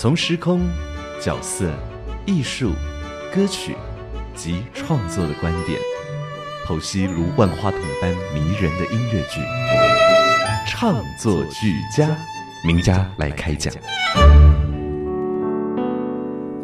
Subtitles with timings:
[0.00, 0.62] 从时空、
[1.20, 1.66] 角色、
[2.24, 2.70] 艺术、
[3.34, 3.76] 歌曲
[4.34, 5.78] 及创作的观点，
[6.66, 9.42] 剖析如万花筒般迷人的音乐剧，
[10.66, 12.08] 唱作俱佳，
[12.64, 13.70] 名家来开讲。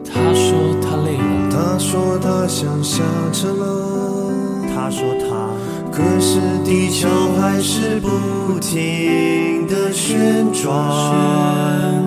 [0.02, 3.02] 他说他累了，他说他想下
[3.34, 4.32] 车了，
[4.74, 5.51] 他说他，
[5.93, 7.07] 可是地球
[7.38, 10.73] 还是不停的旋转。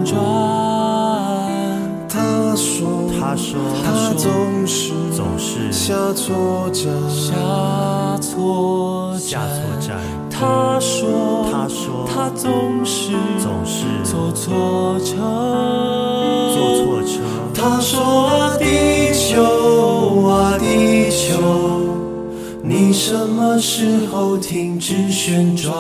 [0.04, 0.59] 旋转。
[2.20, 9.98] 他说他说他总是总是下错站，下错下错站。
[10.30, 15.16] 他说他说他总是总是坐错车，
[16.54, 17.22] 坐错车。
[17.54, 21.40] 他说啊，地球啊，地球，
[22.62, 25.74] 你什么时候停止旋转？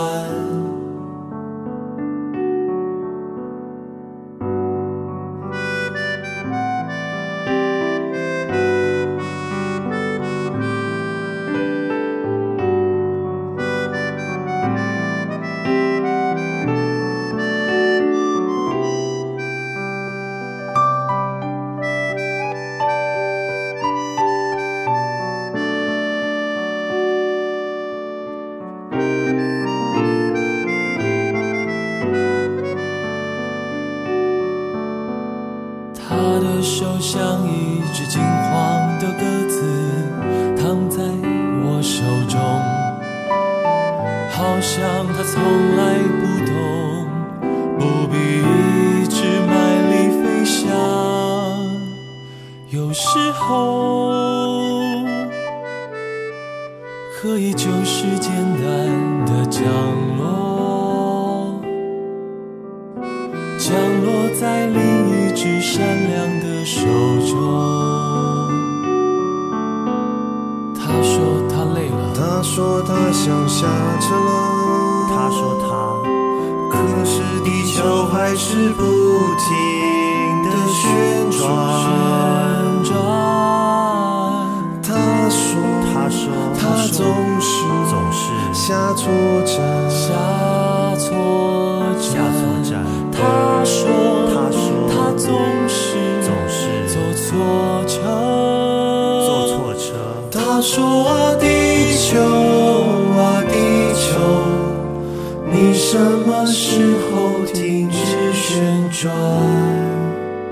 [106.26, 109.14] 么时候停止旋转？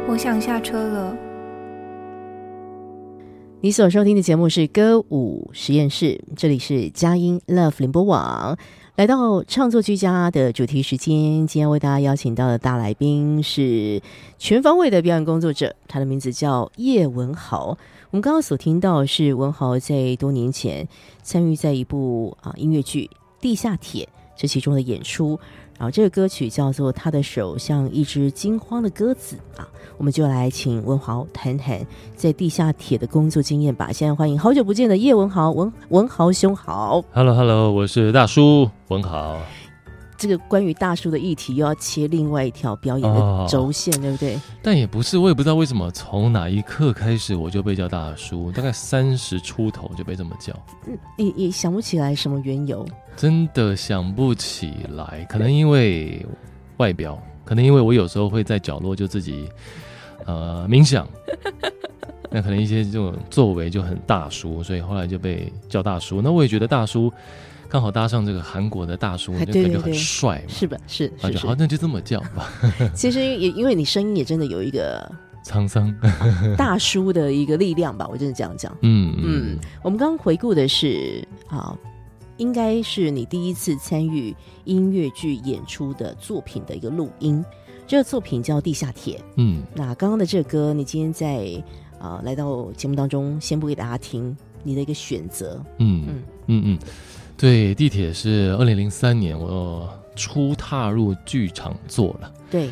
[0.08, 1.16] 我想下车了。
[3.60, 8.58] 你所收听的节目是歌舞实验室，这里是佳音 Love 联播网。
[8.96, 14.02] 来到创作居家的主题时间，今天为大家邀请到的大来宾是
[14.38, 17.78] 全方位的表演工作者，他的名字叫叶文豪。
[18.10, 20.88] 我们刚刚所听到是文豪在多年前
[21.22, 23.06] 参与在一部啊音乐剧
[23.42, 24.06] 《地下铁》
[24.38, 25.38] 这其中的演出，
[25.78, 29.68] 然后这个歌曲叫做《他的手像一只惊慌的鸽子》啊，
[29.98, 33.92] 我们就来请文豪谈谈在地下铁的工作经验吧。
[33.92, 37.04] 现在欢迎好久不见的叶文豪，文文豪兄好。
[37.12, 39.38] Hello Hello，我是大叔文豪。
[40.20, 44.40] 这个关于大叔的议题又要切另外一条表演哦的轴线，对不对？
[44.64, 50.52] 但也不是，我也不知道为什么从哪一刻开始我就被叫大叔，大概三十出头就被这么叫，
[50.88, 52.84] 嗯，也也想不起来什么缘由。
[53.18, 55.26] 真的想不起来。
[55.28, 56.26] 可能因为
[56.78, 59.50] 外表，可能因为我有时候会在角落就自己
[60.26, 61.06] 呃冥想，
[62.30, 66.22] 那可能一些这种作为就很大叔，所以后来就被叫大叔。
[66.22, 67.12] 那我也觉得大叔
[67.68, 70.54] 刚好搭上这个韩国的大叔，哎就感觉很帅嘛。
[70.54, 70.78] 是吧？
[70.88, 71.56] 是啊，是好，是。
[71.58, 72.52] 那就这么叫吧，
[72.94, 75.10] 其实也因为你声音也真的有一个
[75.44, 75.94] 沧桑。
[76.58, 78.72] 大叔的一个力量吧，我真的这样讲。
[78.82, 81.76] 嗯嗯嗯，我们刚刚回顾的是啊，
[82.38, 87.44] 应该是你第一次参与音乐剧演出的作品的一个录音。
[87.86, 89.18] 这个作品叫《地下铁》。
[89.36, 91.64] 嗯，那刚刚的这个歌，你今天在
[92.00, 95.60] 啊、来到节目当中宣布给大家听你的一个选择。
[95.80, 96.80] 嗯嗯嗯嗯嗯，
[97.36, 102.32] 对，地铁是二零零三年我初踏入剧场做了。
[102.52, 102.70] 对，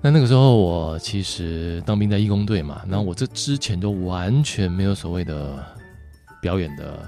[0.00, 5.64] 那那个时候我其实当兵在义工队嘛，那我这之前就完全没有所谓的
[6.40, 7.04] 表演的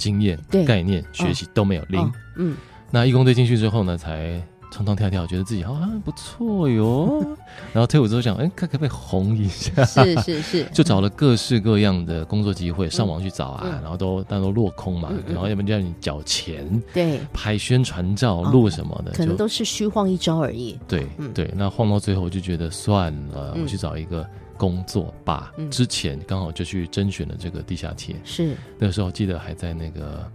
[0.00, 0.36] 经验、
[0.66, 2.12] 概念、学习都没有零。
[2.36, 2.56] 嗯，
[2.90, 4.42] 那义工队进去之后呢，才。
[4.72, 7.26] 唱唱跳跳，觉得自己好像不错哟。
[7.74, 9.82] 然后退伍之后想，哎，看可不可以红一下？
[9.84, 15.10] 是是是， 就找了各式各样的工作机会，上网去找啊，然后都但都落空嘛。
[15.26, 20.78] 然后要不然叫你缴钱，对，拍宣传照、录什么的，可能都是虚晃一招而已。
[20.86, 21.04] 对
[21.34, 24.24] 对，那晃到最后，我就觉得算了，我去找一个
[24.60, 25.50] 工作吧。
[25.70, 30.30] 之前刚好就去甄选了这个地下铁，是那个时候记得还在那个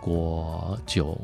[0.00, 1.16] 国九。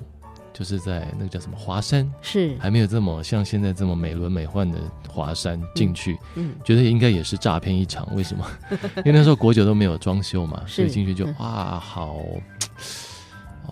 [0.55, 4.79] 就是在那个叫什么华山，是还没有这么像现在这么美轮美奂的
[5.09, 8.07] 华山进去，嗯，觉得应该也是诈骗一场。
[8.15, 8.47] 为什么？
[8.99, 12.19] 因为那时候国酒都没有装修嘛，所以进去就哇好，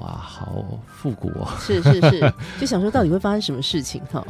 [0.01, 1.49] 哇好复古哦。
[1.61, 4.27] 是是是，就想说到底会发生什么事情哈？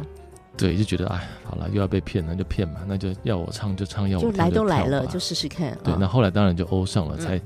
[0.61, 5.77] 对，就觉得哎，好了，又要被骗，那就骗嘛，那就要我唱就唱，要我就来都来了，就试试看。
[5.83, 7.41] 对，那后来当然就欧上了，才。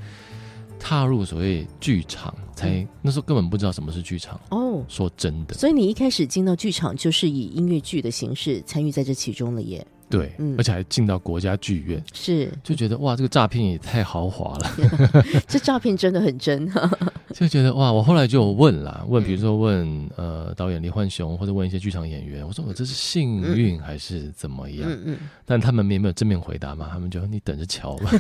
[0.77, 4.83] 踏入所谓剧场，才那时候根本不知道什么是剧场哦。
[4.87, 9.83] 说真的，所以你一开始进到剧场，就是以音乐剧的形式参与在这其中了耶。
[10.09, 12.51] 对，而且还进到国家剧院，是。
[12.63, 14.71] 就觉得哇，这个诈骗也太豪华了，
[15.47, 16.71] 这诈骗真的很真，
[17.33, 24.89] 就觉得哇，我后来就有问了，问比如说问呃导演李焕雄，或者问一些剧场演员，我说我这是幸运还是怎么样？
[24.89, 28.11] 嗯嗯，但他们没有正面回答嘛，他们就你等着瞧吧。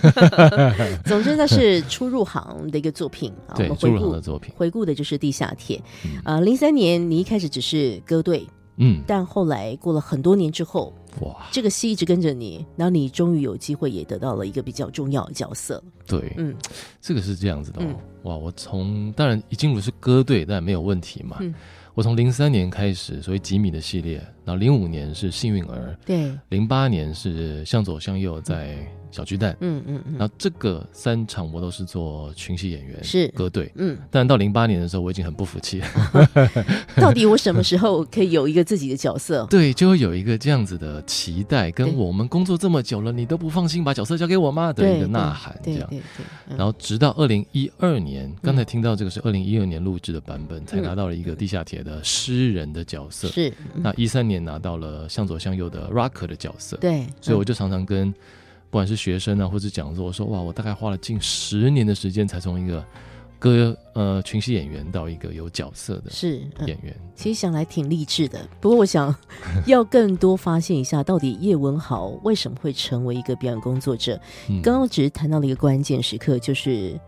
[1.05, 5.77] 总之那是初入行的一个作品啊，对，初入行的作品，回顾的就是《地下铁》
[6.23, 8.47] 呃，零三年你一开始只是歌队。
[8.77, 15.83] 嗯，但后来过了很多年之后，哇，这个戏一直跟着你，然后你终于有机会也得到了一个比较重要的角色。
[16.05, 16.55] 对，嗯，
[17.01, 17.95] 这个是这样子的哦。
[18.23, 21.39] 哇，我从当然已经不是歌队，但没有问题嘛。
[21.93, 28.77] 我从零三年开始，所以吉米的系列，然后零五年是幸运儿，对，零八年是向左向右在。
[29.15, 35.81] 小巨蛋，嗯嗯嗯，然后这个三场我都是做群戏演员，是歌队，嗯，但到零八年的时候，我已经很不服气，
[36.97, 39.47] 到底我什么时候可以有一个自己的角色？
[39.49, 44.73] 对，就会有一个这样子的期待，跟我们工作这么久了，你都不放心把角色交给我吗？
[44.73, 46.57] 的一个呐喊，这样，对对。
[46.57, 53.53] 然后直到二零一二年，刚才听到这个是二零一二年录制的版本，才拿到了一个地下铁的诗人的角色，是。
[53.75, 58.13] 那一三年拿到了向左向右的 rocker 的角色，对，所以我就常常跟。
[58.75, 62.85] 不管是学生啊，或者讲座，我说哇，我大概花了近十年的时间，才从一个
[63.39, 66.93] 歌呃群戏演员到一个有角色的是演员。
[67.15, 68.45] 其实想来挺励志的。
[68.59, 69.15] 不过我想
[69.65, 74.19] 要更多发现一下，到底叶文豪为什么会成为一个表演工作者？
[74.61, 76.99] 刚刚只是谈到了一个关键时刻，就是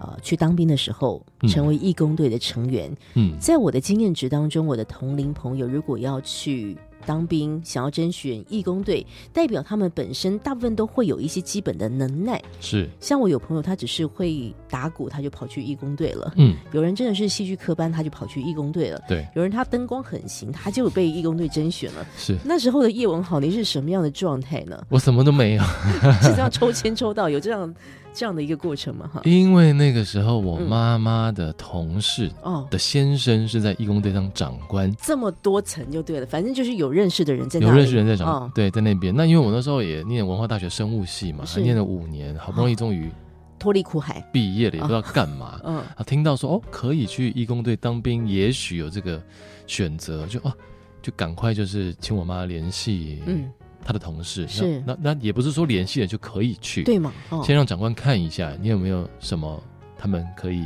[0.00, 2.92] 呃去当兵的时候，成为义工队的成员。
[3.14, 6.76] 嗯，在我的经验值当中，我的同龄朋友如果要去。
[7.06, 12.42] 当兵想要甄选义工队，代表他们本身大部分都会有一些基本的能耐。
[12.60, 16.32] 是，像我有朋友，他只是会打鼓，他就跑去义工队了。
[16.36, 19.02] 嗯，有人真的是戏剧科班，他就跑去义工队了。
[19.08, 22.06] 对，有人他灯光很行，他就被义工队甄选了。
[22.16, 24.80] 是，那时候的叶文豪，你是什么样的状态呢？
[24.88, 25.62] 我什么都没有，
[26.22, 27.74] 是这样抽签抽到有这样。
[28.14, 32.66] 这样的一个过程嘛，哈，因为那个时候我妈妈的同事哦。
[32.70, 39.14] 的先生是在义工队当长官，这么多层就对了，反正就是有认识的人在，有认识人在长，对，在那边。
[39.14, 43.10] 那因为我那时候也念文化大学生物系嘛，还念了五年，好不容易终于
[43.58, 44.20] 脱离苦海。
[44.32, 45.60] 毕业了，也不知道干嘛。
[45.64, 49.22] 嗯，啊，听到说哦可以去义工队当兵，也许有这个
[49.66, 50.52] 选择，就哦
[51.00, 53.50] 就赶快就是请我妈联系，嗯。
[53.84, 57.12] 他的同事是那那也不是说联系了就可以去对吗？
[57.44, 59.62] 先让长官看一下你有没有什么
[59.98, 60.64] 他们可以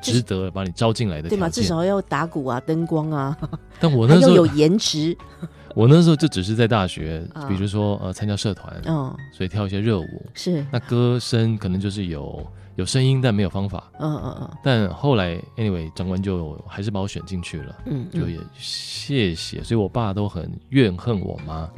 [0.00, 1.48] 值得把你招进来的，对吗？
[1.48, 3.36] 至少要打鼓啊，灯光啊。
[3.80, 5.16] 但我那时候有颜值，
[5.74, 10.64] 我那时候就只是在大学，比如说呃参加社团，嗯，所以跳一些热舞是。
[10.70, 12.44] 那歌声可能就是有。
[12.78, 13.90] 有声音，但没有方法。
[13.98, 14.50] 嗯嗯嗯。
[14.62, 17.76] 但后来，anyway，长官就还是把我选进去了。
[17.86, 19.64] 嗯，就也谢谢。
[19.64, 21.68] 所以我爸都很怨恨我妈。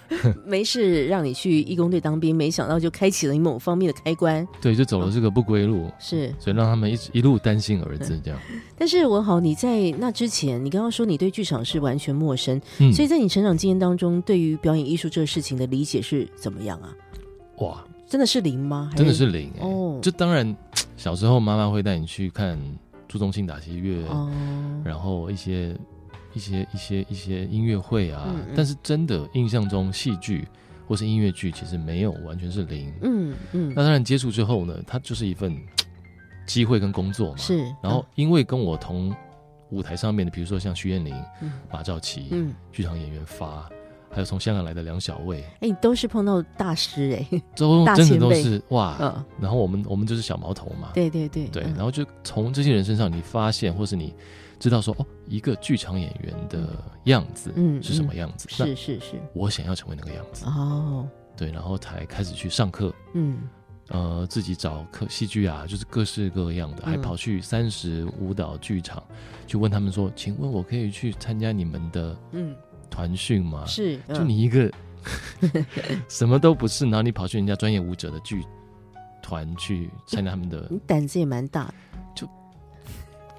[0.44, 4.46] 没事，让你去义工队当兵，没想到就开启了你某方面的开关。
[4.60, 5.90] 对，就走了这个不归路。
[5.98, 8.38] 是，所以让他们一直一路担心儿子这样。
[8.76, 16.92] 但是文豪，你在那之前，你刚刚说你对剧场是完全陌生，嗯，所以在你成长经验当中，对于表演艺术这个事情的理解是怎么样啊？
[17.60, 17.82] 哇！
[18.12, 18.92] 真的是零吗？
[18.94, 19.98] 真的是零哦。
[20.02, 20.54] 就当然，
[20.98, 22.58] 小时候妈妈会带你去看
[23.08, 24.04] 朱宗庆打击乐，
[24.84, 25.74] 然后一些
[26.34, 28.28] 一些一些一些音乐会啊。
[28.54, 30.46] 但是真的印象中，戏剧
[30.86, 32.92] 或是音乐剧其实没有完全是零。
[33.00, 33.72] 嗯嗯。
[33.74, 35.58] 那当然接触之后呢，它就是一份
[36.44, 37.38] 机会跟工作嘛。
[37.38, 37.64] 是。
[37.82, 39.10] 然后因为跟我同
[39.70, 41.18] 舞台上面的，比如说像徐艳玲、
[41.72, 42.28] 马兆琪、
[42.70, 43.70] 剧场演员发。
[44.12, 48.96] 还有从香港来的梁小卫，哎，你都是碰到大师哎， 都真的都是哇。
[49.00, 51.46] 嗯，然后我们我们就是小毛头嘛，对对对。
[51.48, 54.14] 对，嗯然后就从这些人身上，你发现或是你
[54.60, 56.68] 知道说，哦，一个剧场演员的
[57.04, 58.46] 样子，嗯是什么样子？
[58.58, 59.00] 那是是。
[59.00, 63.38] 是，我想要成为那个样子，哦，对，然后才开始去上课，嗯。
[63.88, 69.02] 呃，自己找课戏剧啊，就是各式各样的，还嗯跑去三十舞蹈剧场
[69.46, 72.54] 去问他们说，请问我可以去参加你们的嗯，
[72.92, 73.64] 团训嘛？
[73.66, 74.70] 是，就嗯你一个
[76.08, 78.44] 什么都不是，然后你跑去人家专业舞者的剧
[79.22, 81.72] 团去参加他们的， 你胆子也蛮大
[82.14, 82.28] 就，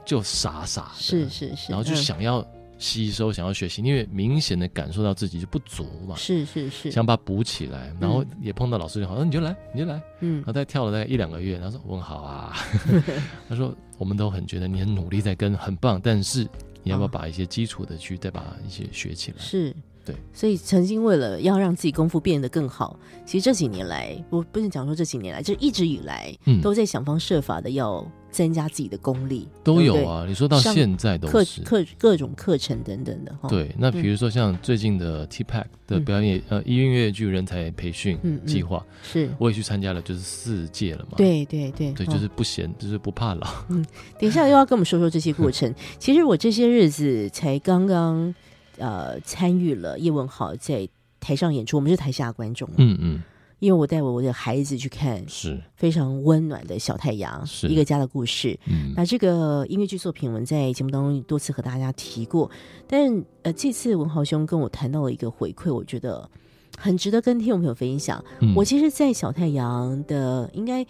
[0.04, 1.96] 就傻傻的，是是是，然后就嗯。
[1.96, 2.46] 想要
[2.80, 10.38] 吸收，想要学习，因为明显的感受到自己就不足嘛，是是是，想把它补起来，然后也碰到老师就好，那你就来，你就来，嗯。
[10.38, 12.54] 然后再跳了大概一两个月，然后说我很好啊，
[13.48, 16.46] 他说我们都很觉得你很努力在跟，很棒，但是
[16.84, 19.38] 你要不要哦把一些基础的去再把一些学起来？
[19.40, 19.74] 是，
[20.06, 31.62] 对，所以曾经为了要让自己功夫变得更好，其实这几年来，我不是讲说这几年来，就一直以来嗯，都在想方设法的要增加自己的功力，都有啊，你说到现在都课是。
[31.62, 41.16] 课各种课程等等的哈。，对，那比如说像最近的 T Pack 的嗯表演、呃音乐剧人才培训嗯嗯计划，是，我也去参加了，就是四届了嘛。
[41.16, 43.48] 对对对，对，哦就是不嫌，就是不怕老。
[43.70, 43.86] 嗯
[44.20, 45.72] 等一下又要跟我们说说这些过程。
[46.00, 48.34] 其实我这些日子才刚刚
[48.80, 53.24] 呃参与了叶文豪在台上演出，我们是台下观众，嗯嗯，
[53.64, 58.60] 因为我带我的孩子去看是，非常温暖的小太阳，是一个家的故事。
[58.68, 62.52] 嗯那这个音乐剧作品，我们在节目当中多次和大家提过，
[62.86, 66.30] 但呃，这次文豪兄跟我谈到了一个回馈，我觉得
[66.78, 68.22] 很值得跟听众朋友分享。
[68.42, 70.86] 嗯我其实，在小太阳的应该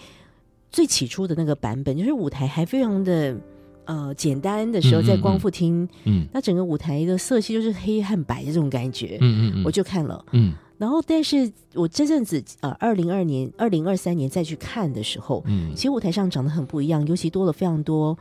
[0.71, 3.37] 最起初的那个版本，就是舞台还非常的
[3.85, 10.25] 呃简单的时候，在光复厅，嗯那整个舞台的色系就是黑和白的这种感觉，嗯嗯嗯，我就看了。
[10.31, 18.17] 嗯然后，但是我这阵子呃，二零二年、二零二三年再去看的时候，嗯其实舞台上长得很不一样，尤其多了非常多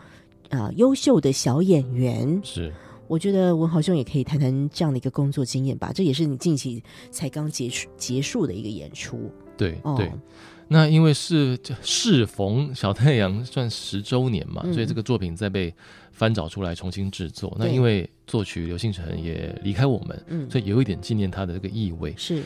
[0.50, 2.40] 啊、优秀的小演员。
[2.45, 2.73] 是，
[3.09, 9.33] 我觉得文豪兄也可以谈谈这样的一个工作经验吧，这也是你近期才刚结束结束的一个演出哦。
[9.57, 10.12] 对对。
[10.69, 15.75] 那因为是适逢小太阳算十周年嘛，嗯所以这个作品再被
[16.12, 17.54] 翻找出来重新制作。
[17.59, 22.14] 那因为作曲刘信成也离开我们，嗯，所以有一点纪念他的这个意味。
[22.16, 22.42] 是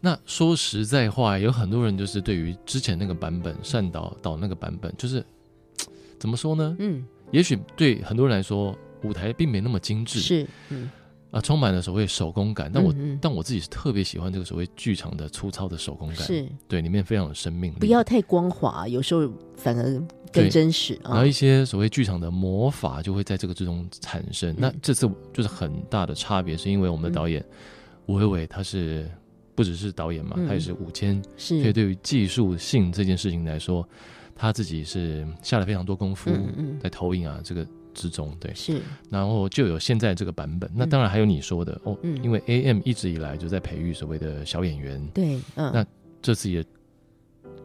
[0.00, 5.26] 那说实在话，有很多人就是对于之前那个版本善导导那个版本，就是
[6.16, 6.76] 怎么说呢？
[6.78, 10.88] 嗯也许对很多人来说，舞台并没那么精致，是嗯
[11.32, 12.70] 啊，充满了所谓手工感。
[12.72, 17.78] 但我、嗯嗯但我自己是特别喜欢这个所谓剧场的粗糙的手工感，是对，里面非常有生命力。
[17.80, 21.10] 不要太光滑，有时候反而对更真实啊。
[21.10, 21.26] 然后。
[21.26, 24.50] 一些所谓剧场的魔法就会在这个之中产生。
[24.52, 24.56] 嗯。
[24.58, 27.44] 那这次就是很大的差别，是因为我们的导演
[28.06, 29.10] 吴伟伟他是
[29.54, 30.46] 不只是导演嘛，嗯。
[30.46, 33.86] 他也是舞监，所以对于技术性这件事情来说，
[34.34, 36.30] 他自己是下了非常多功夫
[36.80, 38.52] 在投影啊这个之中，对。
[38.54, 38.80] 是。
[39.10, 42.22] 然后就有现在这个版本，那当然还有你说的哦，嗯。
[42.22, 45.70] 因为 AM 一直以来就在培育所谓的小演员，对嗯。
[45.74, 45.84] 那
[46.22, 46.64] 这次也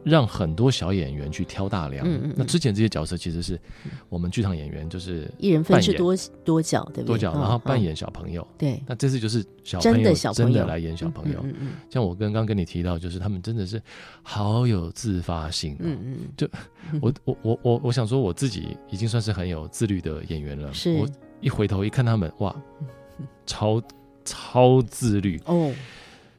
[0.04, 2.06] 让很多小演员去挑大梁。
[2.06, 3.58] 嗯嗯嗯那之前这些角色其实是
[4.08, 7.04] 我们剧场演员就是一人分饰多多角，对不对？
[7.06, 8.46] 多角，嗯然后扮嗯演小朋友。
[8.58, 13.80] 对那这次就是小朋友真的小朋友真的来演小朋友，嗯嗯像我刚刚跟你提到，就是他们真的是
[14.22, 15.78] 好有自发性、哦。
[15.82, 16.48] 嗯嗯就，
[17.00, 20.72] 我我我我我想说，我自己已经算是很有自律的演员了。
[20.72, 21.08] 是我
[21.40, 22.54] 一回头一看他们，哇，
[23.46, 23.82] 超
[24.24, 25.40] 超自律。
[25.46, 25.72] 哦，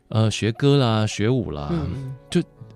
[0.10, 1.70] 呃，学歌啦，学舞啦。
[1.72, 2.14] 嗯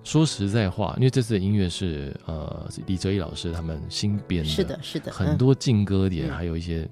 [0.08, 6.32] 说实在话，因为这次的音乐是呃李哲一老师他们新编嗯，的，是的，是的，很嗯多劲歌点，嗯。
[6.32, 6.88] 还有一些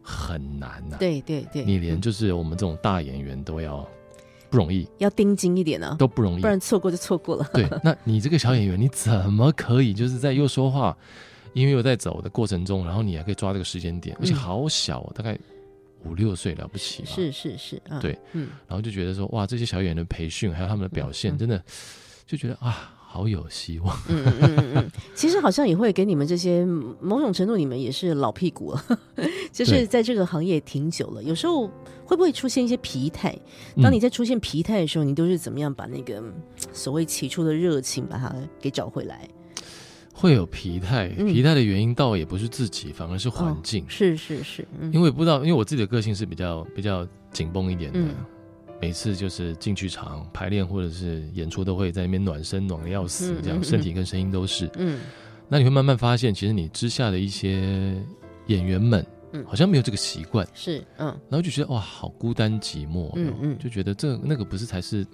[0.00, 2.00] 很难呐、对对对，你连嗯。
[2.00, 3.84] 就是我们这种大演员都要
[4.48, 6.40] 不容易，要盯紧一点呢，都不容易。
[6.40, 6.46] 不。
[6.46, 7.50] 然错过就错过了。
[7.52, 10.96] 对， 那你这个小演员，你怎么可以就是在又说话，
[11.54, 15.36] 音乐又在走的过程中，然后你还可以抓这个时间点，而且嗯好小、哦，大概
[16.04, 17.08] 五六岁了不起嘛。
[17.08, 21.60] 是是是啊，对，嗯，然后就觉得说，哇，这些小演员的培训还有他们的表现，真的
[22.32, 23.94] 就觉得啊，好有希望。
[24.08, 28.82] 嗯嗯嗯嗯嗯， 其实好像也会给你们这些嗯某种程度，你们也是老屁股了，
[29.52, 31.22] 就是在这个行业挺久了。
[31.22, 31.66] 有时候
[32.06, 33.38] 会不会出现一些疲态？
[33.82, 36.32] 当你嗯在出现疲态的时候，你都是怎么样把那个嗯
[36.72, 39.28] 所谓起初的热情把它给找回来？
[40.14, 43.84] 会有疲态，嗯疲态的原因倒也不是自己，反而是环境。
[43.88, 48.14] 是是是，嗯因为不知道，因为我自己的个性是比较比较紧绷一点的，嗯
[48.82, 54.68] 每次就是进剧场排练或者是演出，都会在那边暖身暖的要死嗯，这样嗯身体跟声音都是。
[54.76, 54.98] 嗯。
[55.48, 57.94] 那你会慢慢发现，其实你之下的一些
[58.48, 59.44] 演员们，嗯。
[59.46, 61.06] 好像没有这个习惯，是，嗯。
[61.28, 63.58] 然后就觉得哇，好孤单寂寞，嗯嗯。
[63.58, 65.06] 就觉得这那个不是才是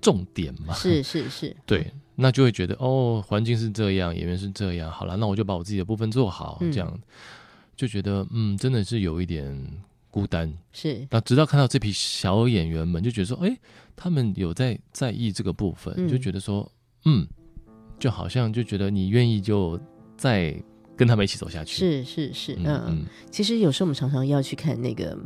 [0.00, 0.72] 重点嘛？
[0.72, 6.72] 是是是， 对，那就会觉得哦，环境是这样，演员是这样，好了，那我就把我自己的部分做好，嗯。
[6.72, 7.00] 这样。
[7.76, 9.54] 就觉得嗯，真的是有一点
[10.12, 10.52] 孤单。
[10.70, 13.58] 是那直到看到这批小演员们，就觉得说，哎，
[13.96, 16.70] 他们有在在意这个部分，嗯就觉得说，
[17.06, 17.26] 嗯，
[17.98, 19.80] 就好像就觉得你愿意就
[20.18, 20.54] 再
[20.96, 21.78] 跟他们一起走下去。
[21.78, 25.18] 是是是，嗯嗯嗯其实有时候我们常常要去看那个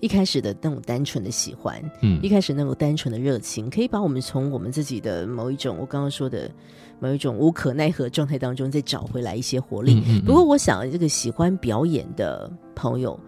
[0.00, 6.50] 一开始的那种单纯的喜欢，嗯一开始那种单纯的热情，可以把我们从我们自己的某一种我刚刚说的
[6.98, 9.94] 某一种无可奈何状态当中再找回来一些活力。
[10.06, 13.20] 嗯嗯不过，我想这个喜欢表演的朋友。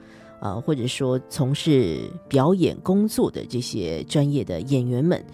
[0.42, 5.24] 啊、或者说从事表演工作的这些专业的演员们，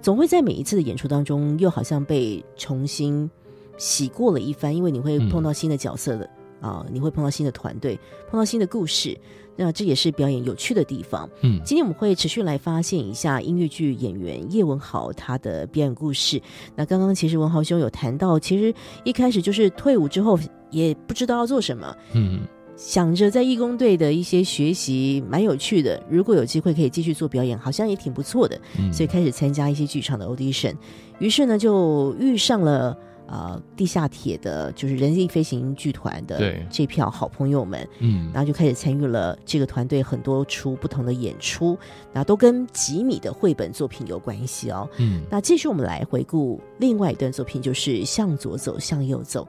[0.00, 3.30] 总会在每一次的演出当中，又好像被重新
[3.76, 6.30] 洗过了一番，因为你会碰到新的角色的
[6.62, 9.14] 啊、你会碰到新的团队，碰到新的故事，
[9.54, 11.28] 那这也是表演有趣的地方。
[11.42, 16.40] 嗯今天我们会持续来发现一下音乐剧演员叶文豪他的表演故事。
[16.74, 20.38] 那刚刚其实文豪兄有谈到，其实一开始就是退伍之后
[20.70, 22.40] 也不知道要做什么，嗯
[22.76, 30.74] 想着在义工队的一些学习蛮有趣的，如果有机会可以继续做表演，好像也挺不错的，嗯，所以开始参加一些剧场的 audition。
[31.18, 32.96] 于是呢，就遇上了。
[33.26, 41.76] 呃，地下铁的，就是人力飞行剧团的这票好朋友们，嗯然后就开始参与了这个团队很多出不同的演出，
[42.12, 44.86] 那都跟吉米的绘本作品有关系哦。
[44.98, 49.48] 嗯那继续我们来回顾另外一段作品，就是《向左走，向右走》。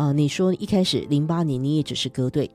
[0.00, 2.50] 啊、你说一开始零八年你也只是歌队，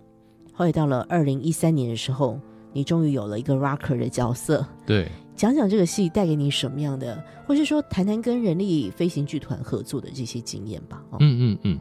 [0.56, 2.40] 后来到了二零一三年的时候，
[2.74, 4.66] 你终于有了一个 rocker 的角色。
[4.86, 11.04] 对，讲讲这个戏带给你什么样的，或是说谈谈跟人力飞行剧团合作的这些经验吧。
[11.12, 11.80] 哦，嗯嗯嗯。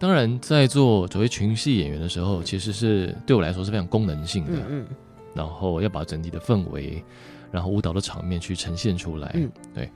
[0.00, 4.86] 当然，在做所谓群戏演员的时候，其实是对我来说是非常功能性的，嗯嗯
[5.34, 7.02] 然后要把整体的氛围，
[7.50, 9.32] 然后舞蹈的场面去呈现出来。
[9.34, 9.90] 嗯对。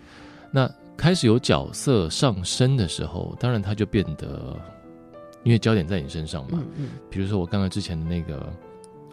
[0.51, 4.57] 那开始有角色上升的时候，当然它就变得，
[5.45, 6.59] 因为焦点在你身上嘛。
[6.61, 6.89] 嗯嗯。
[7.11, 8.53] 比如说我刚刚之前的那个，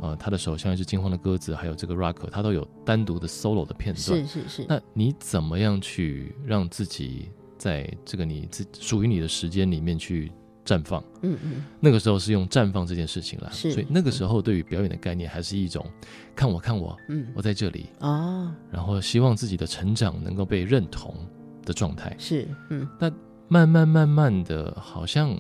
[0.02, 4.26] 呃，他的手像一只惊慌的鸽子，还有这个 Rock，他都有单独的 solo 的片段。
[4.26, 10.32] 是是是，那你怎么样去让自己在这个你自属于你的时间里面去
[10.66, 11.04] 绽放？
[11.22, 11.66] 嗯嗯。
[11.80, 15.86] 那个时候是用绽放这件事情来，是所以那个时候对于表演的概念还是一种
[16.36, 17.28] 看我看我，嗯。
[17.36, 21.14] 我在这里，哦，然后希望自己的成长能够被认同
[21.66, 22.16] 的状态。
[22.18, 22.88] 是嗯。
[23.00, 23.12] 那
[23.50, 25.36] 慢慢慢慢的，好像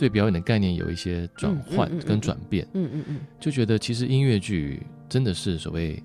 [0.00, 6.02] 对表演的概念有一些转换跟转变，嗯嗯嗯，就觉得其实音乐剧真的是所谓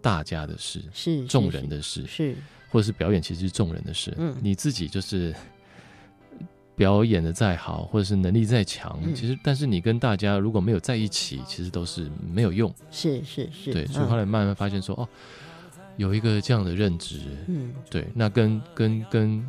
[0.00, 2.34] 大家的事，是众人的事，是。
[2.70, 4.14] 或者是表演其实是众人的事。
[4.16, 4.34] 嗯。
[4.40, 5.34] 你自己就是
[6.74, 12.74] 表演的再好，或者是能力再强，嗯其实但是你跟大家如果没有在一起，其实都是没有用。
[12.90, 14.08] 是是是，对，所以嗯。
[14.08, 15.06] 后来慢慢发现说，哦，
[15.98, 17.74] 有一个这样的认知，嗯。
[17.90, 19.46] 对，那跟跟跟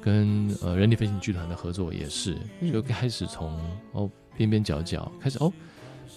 [0.00, 2.72] 跟呃人力飞行剧团的合作也是，嗯。
[2.72, 3.58] 就开始从
[3.92, 5.52] 哦边边角角开始哦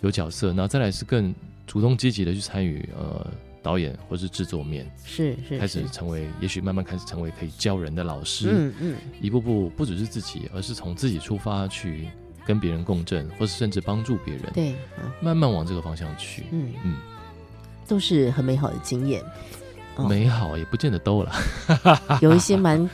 [0.02, 1.34] 有角色，然后再来是更
[1.68, 3.26] 主动积极的去参与呃
[3.62, 8.96] 导演或是制作面，是是开始成为也许慢慢开始成为可以教人的老师，嗯嗯。
[9.22, 12.08] 一步步不只是自己，而是从自己出发去
[12.46, 16.44] 跟别人共振，或是甚至帮助别人，对嗯慢慢往这个方向去。
[16.52, 16.74] 嗯。
[16.84, 16.98] 嗯，
[17.88, 19.24] 都是很美好的经验，
[19.96, 20.08] 哦。
[20.08, 21.32] 美好也不见得都了。
[22.22, 22.90] 有一些蛮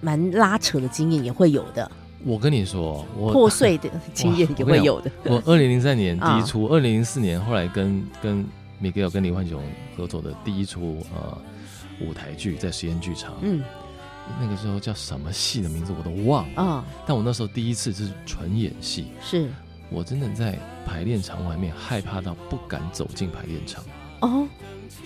[0.00, 1.90] 蛮拉扯的经验也会有的，
[2.24, 6.38] 我跟你说，我破碎的经验 也会有的，我 二零零三年啊。
[6.38, 8.44] 第一出，二零零四年后来跟跟
[8.82, 9.62] Miguel 跟李焕雄
[9.96, 11.38] 合作的第一出呃
[12.00, 13.62] 舞台剧，在实验剧场，嗯。
[14.40, 16.84] 那个时候叫什么戏的名字我都忘了，啊。
[17.06, 19.48] 但我那时候第一次是纯演戏，是。
[19.88, 23.84] 我真的在排练场外面害怕到不敢走进排练场。
[24.20, 24.44] 哦，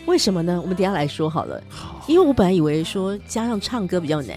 [0.06, 0.58] 为什么呢？
[0.58, 4.36] 我们等下来说好了，好，因为我本来以为说加上唱歌比较难。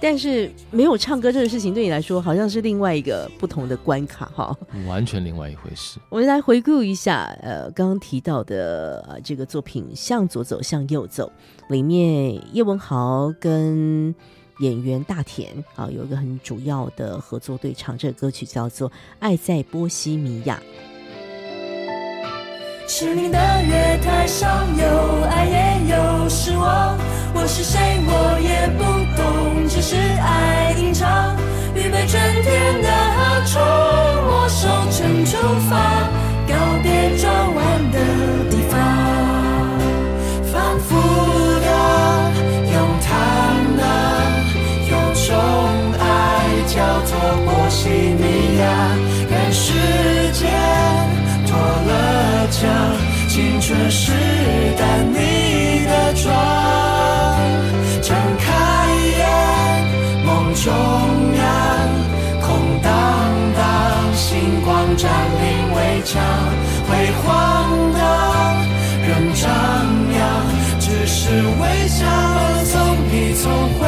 [0.00, 4.56] 但是没有唱歌这个事情对你来说好像是另外一个不同的关卡哈。
[4.88, 5.98] 完全另外一回事。
[6.08, 11.30] 我们来回顾一下，呃，刚刚提到的呃这个作品《向左走，向右走》
[11.72, 14.14] 里面，叶文豪跟
[14.60, 20.60] 演员大田啊有一个很主要的合作对唱，这个歌曲叫做《爱在波西米亚》。
[22.92, 26.98] 是你的月台上有爱也有失望，
[27.32, 28.99] 我是谁我也不懂，
[29.82, 31.34] 是爱吟唱，
[31.74, 32.88] 预备春天的
[33.46, 35.38] 车，从我手中出
[35.70, 35.70] 发，
[36.46, 37.98] 告别转弯的
[38.50, 38.78] 地方。
[40.52, 40.88] 反复
[41.60, 41.68] 的，
[42.72, 43.08] 咏叹
[43.78, 43.82] 的，
[44.90, 45.28] 有种
[45.98, 46.04] 爱
[46.66, 47.10] 叫做
[47.46, 48.62] 波西米亚，
[49.30, 49.72] 让时
[50.34, 50.40] 间
[51.46, 52.68] 脱了缰，
[53.28, 54.12] 青春是
[54.76, 56.69] 但你的妆。
[60.62, 61.42] 中央，
[62.42, 62.48] 空
[62.82, 62.92] 荡
[63.56, 66.22] 荡，星光占领围墙，
[66.86, 67.98] 辉煌的
[69.08, 69.48] 仍张
[70.18, 70.20] 扬，
[70.78, 71.30] 只是
[71.62, 72.04] 微笑，
[72.66, 73.79] 从你从。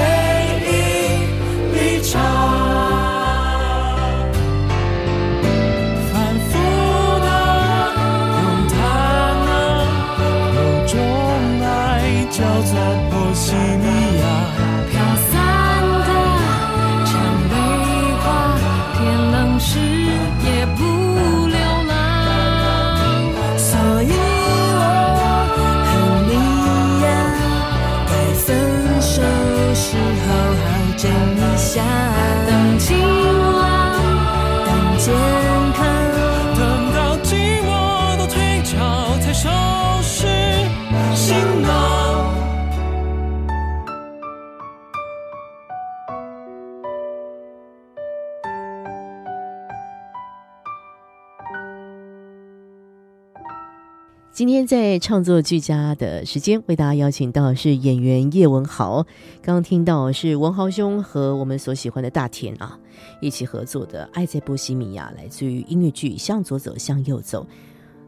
[54.32, 59.02] 今天在创作俱佳的时间，为大家邀请到的是演员叶文豪。
[59.42, 62.78] 刚刚听到是文豪兄和我们所喜欢的大田啊
[63.20, 67.42] 一起合作的《爱在波西米亚》，来自于音乐剧《向左走，向右走》。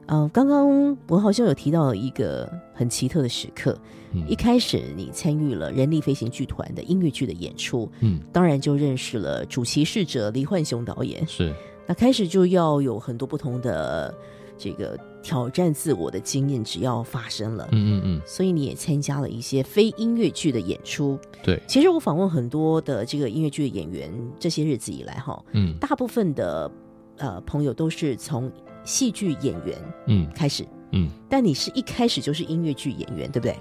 [0.07, 3.79] 呃，刚刚文豪兄有提到一个很奇特的时刻，
[4.13, 11.27] 嗯一开始你参与了人力飞行剧团的音乐剧的演出，嗯，当然就认识了主席侍者黎焕雄导演。
[11.27, 11.53] 是
[11.87, 14.15] 那开始就要有很多不同的
[14.57, 21.19] 这个挑战自我的经验，只要发生了，嗯嗯嗯，所以你也参加了一些非音乐剧的演出。
[21.43, 25.77] 对，其实我访问很多的这个音乐剧的演员，这些日子以来哈，嗯。
[25.79, 26.71] 大部分的
[27.19, 28.51] 呃朋友都是从
[28.85, 30.29] 戏剧演员嗯。
[30.35, 33.57] 开始，嗯，但你是一开始就是音乐剧演员，对不对？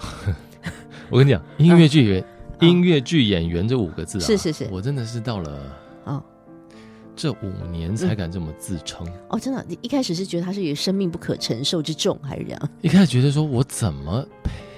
[1.09, 2.21] 我跟你讲，音乐剧演
[2.59, 2.69] 嗯。
[2.69, 4.67] 音乐剧演员这五个字啊，是是是。
[4.71, 5.82] 我真的是到了哦
[7.15, 9.07] 这五年才敢这么自称。
[9.29, 12.69] 哦，真的，你一开始是觉得他是以生命不可承受之重，还是这样？
[12.81, 14.25] 一开始觉得说我怎么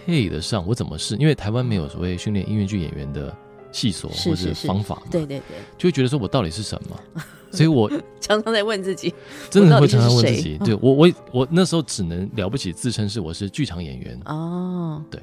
[0.06, 1.16] 配得上，我怎么是？
[1.16, 3.36] 因为台湾没有所谓训练音乐剧演员的
[3.72, 7.24] 系所或是是方法嘛，对对对，就会觉得说我到底是什么？
[7.52, 9.14] 所以我 常常在问自己，
[9.50, 15.22] 真的会常常问自己，对我我我那时候只能了不起自称是我是剧场演员，哦，对。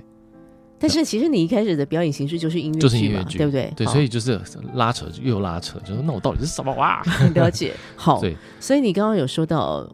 [0.82, 3.72] 但是其实你一开始的表演形式就是音乐剧嘛，就是音乐剧，对不对？
[3.76, 4.38] 对，所以就是
[4.74, 7.00] 拉扯又拉扯，就是那我到底是什么哇？
[7.36, 7.72] 了解。
[7.94, 9.88] 好，对，所以你刚刚有说到，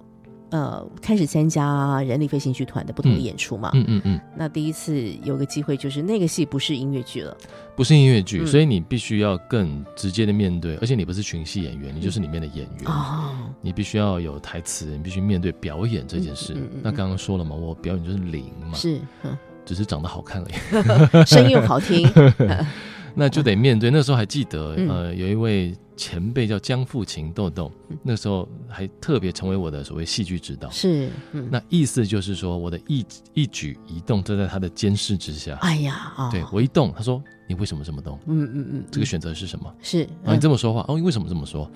[0.50, 3.70] 呃，开始参加人力飞行剧团的不同的嗯演出嘛。
[3.74, 7.36] 嗯嗯嗯，那第一次有个机会，就是那个戏不是音乐剧了，
[7.76, 12.86] 不是音乐剧，嗯所以你必须要更直接的面对，而且你不是群戏演员，你就是里面的演员。
[12.86, 13.28] 哦，
[13.60, 16.56] 你必须要有台词，你必须面对表演这件事。
[16.82, 19.36] 那刚刚说了嘛，我表演就是零嘛，是，嗯，
[19.68, 21.24] 只是长得好看而已。
[21.28, 22.08] 声音又好听，
[23.14, 23.90] 那就得面对。
[23.90, 30.70] 那时候还记得，嗯呃，有一位前辈叫江富琴豆豆，嗯那时候还特别成为我的所谓戏剧指导。
[30.70, 35.56] 是，嗯，那意思就是说，我的一一举一动都在他的监视之下。
[35.60, 38.18] 哎呀，哦，对我一动，他说：“你为什么这么动？
[38.26, 41.68] 嗯嗯嗯，这个选择是什么？”是，然后你嗯这么说话，哦，你为什么这么说？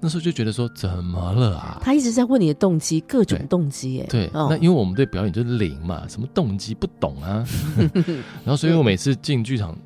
[0.00, 1.78] 那时候就觉得说，怎么了啊？
[1.82, 7.44] 他一直在问你的动机，各种动机，哎，对，哦那因为我们对表演就是零嘛，什么动机不懂啊。
[8.44, 9.76] 然后，所以我每次进剧场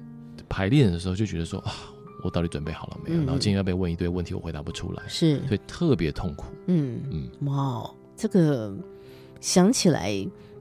[0.51, 1.73] 排练的时候，就觉得说啊，
[2.23, 3.23] 我到底准备好了没有？
[3.23, 6.47] 嗯然后今天要被问一堆问题，我回答不出来，是，所以特别痛苦。
[6.67, 8.77] 嗯嗯，哇哦，这个
[9.41, 10.15] 想起来，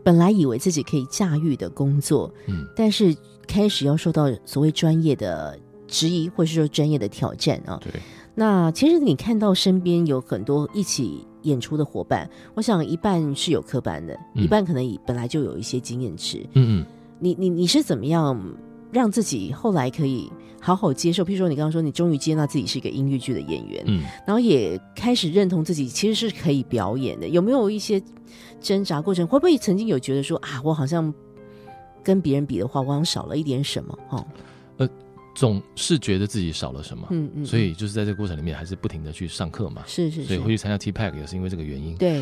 [0.04, 3.13] 本来以为自己可以驾驭的工作，嗯但是
[3.47, 7.80] 开始要受到所谓专业的质疑，或是说专业的挑战啊。
[7.84, 7.91] 对，
[8.36, 16.45] 那其实你看到身边有很多一起演出的伙伴，我想一半是有科班的，嗯一半可能本来就有一些经验值。
[16.54, 16.86] 嗯嗯，
[17.19, 18.39] 你你你是怎么样
[18.91, 21.23] 让自己后来可以好好接受？
[21.23, 27.28] 譬如说，你刚刚说你终于接纳自己是一个音乐剧的演员，嗯，然后也开始认同自己其实是可以表演的。
[27.28, 28.02] 有没有一些
[28.62, 29.25] 挣扎过程？
[29.25, 31.13] 会不会曾经有觉得说啊，我好像
[32.04, 33.97] 跟别人比的话，我好像少了一点什么？
[34.10, 34.25] 哦，
[35.36, 39.84] 总是觉得自己少了什么，嗯嗯，所以就是在这个过程里面，还是不停的去上课嘛。
[39.88, 41.95] 是是是，所以会去参加 T Pack 也是因为这个原因。
[41.95, 42.21] 对，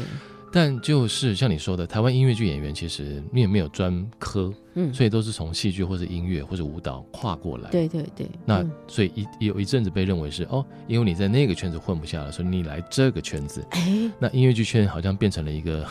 [0.52, 7.70] 但就是像你说的，台湾音乐剧演员其实你也没有专科，嗯，所以都是从戏剧或者音乐或者舞蹈跨过来。
[7.70, 8.72] 对对对，那嗯。
[8.88, 13.66] 所以一有一阵子被认为是哦，因为你在那个圈子混不下了，所以你来这个圈子。
[13.72, 14.10] 哎。
[14.20, 15.86] 那音乐剧圈好像变成了一个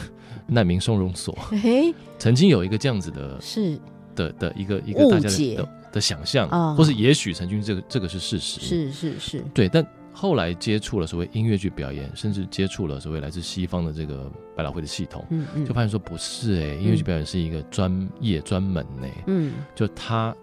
[0.46, 1.36] 难民收容所。
[1.52, 3.78] 哎，曾经有一个这样子的是。
[4.14, 6.74] 的的一个一个大家的的的想象，啊。
[6.74, 8.60] 或是也许曾经这个这个是事实。
[8.62, 9.86] 是是是，对，但
[10.18, 20.34] 后来接触了所谓音乐剧表演，甚至接触了所谓来自西方的这个百老汇的系统，嗯嗯，就发现说不是哎、音乐剧表演是一个专业专门呢、嗯就它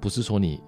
[0.00, 0.58] 不是说你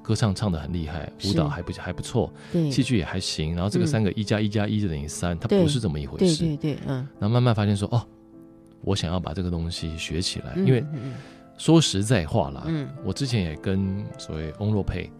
[0.00, 3.52] 歌唱唱的很厉害，舞蹈还不还不错，对，戏剧也还行。
[3.52, 6.44] 然后这个三个一加一加一就等于三，它不是这么一回事。
[6.44, 7.08] 对对对，嗯。
[7.18, 8.00] 然后慢慢发现说，哦，
[8.82, 10.84] 我想要把这个东西学起来，因为
[11.58, 15.10] 说实在话啦，嗯，我之前也跟所谓翁若佩。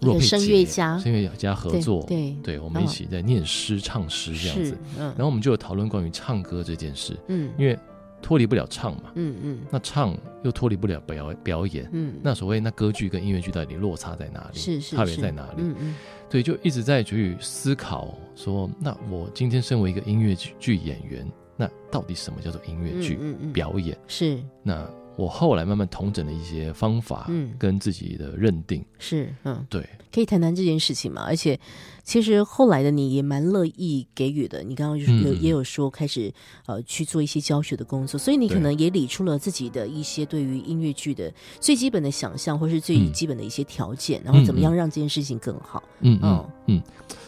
[0.00, 4.78] 若佩声乐家，声乐家合作，对，对，我们一起在念诗、唱诗这样子。
[4.98, 7.14] 嗯，然后我们就有讨论关于唱歌这件事。
[7.28, 7.78] 嗯，因为
[8.22, 9.12] 脱离不了唱嘛。
[9.14, 9.60] 嗯嗯。
[9.70, 11.88] 那唱又脱离不了表表演。
[11.92, 12.14] 嗯。
[12.22, 14.58] 那所谓那歌剧跟音乐剧到底落差在哪里？
[14.58, 15.58] 是是差别在哪里？
[15.58, 15.94] 嗯嗯。
[16.30, 23.18] 对，就一直在去思考说，那我今天身为一个音乐剧演员，那到底什么叫做音乐剧
[23.52, 23.94] 表演？
[24.08, 24.90] 是那。
[25.16, 28.82] 我后来慢慢统整的一些方法，嗯，跟自己的认定。
[28.98, 31.22] 是，嗯，对，可以谈谈这件事情嘛？
[31.26, 31.58] 而且，
[32.02, 34.62] 其实后来的你也蛮乐意给予的。
[34.62, 36.32] 你刚刚就是有也有说开始
[36.64, 45.82] 呃去做一些教学的工作，所以你可能也理出了自己的一些对于音乐剧的最基本的想象，或是最基本的一些条件，然后怎么样让这件事情更好？
[46.00, 46.82] 嗯嗯嗯，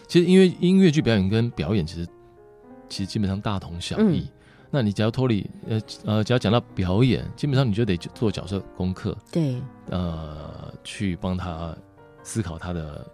[0.08, 2.08] 其实因为音乐剧表演跟表演其实
[2.88, 4.26] 其实基本上大同小异。
[4.74, 11.76] 那你只要脱离呃呃，只要讲到表演，基本上你就得做角色功课，对，呃，去帮他
[12.24, 13.06] 思考他的。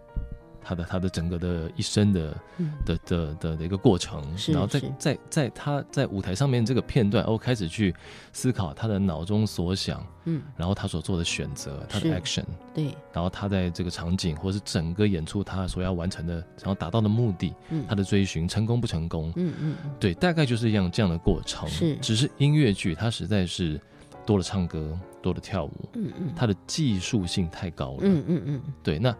[0.69, 2.37] 他的他的整个的一生的
[2.85, 7.95] 的的的的一个过程，然后在在在他在舞台上面这个片段，哦，开始去
[8.35, 23.81] 思考他的脑中所想，嗯，然后他所做的选择，他的 action，对，然后他在这个场景或是整个演出他所要完成的，然后达到的目的，嗯，他的追寻成功不成功，嗯嗯，对，大概就是一样这样的过程，是，只是音乐剧它实在是
[24.27, 29.17] 多了唱歌，多了跳舞，嗯嗯，它的技术性太高了，嗯嗯嗯，对，那。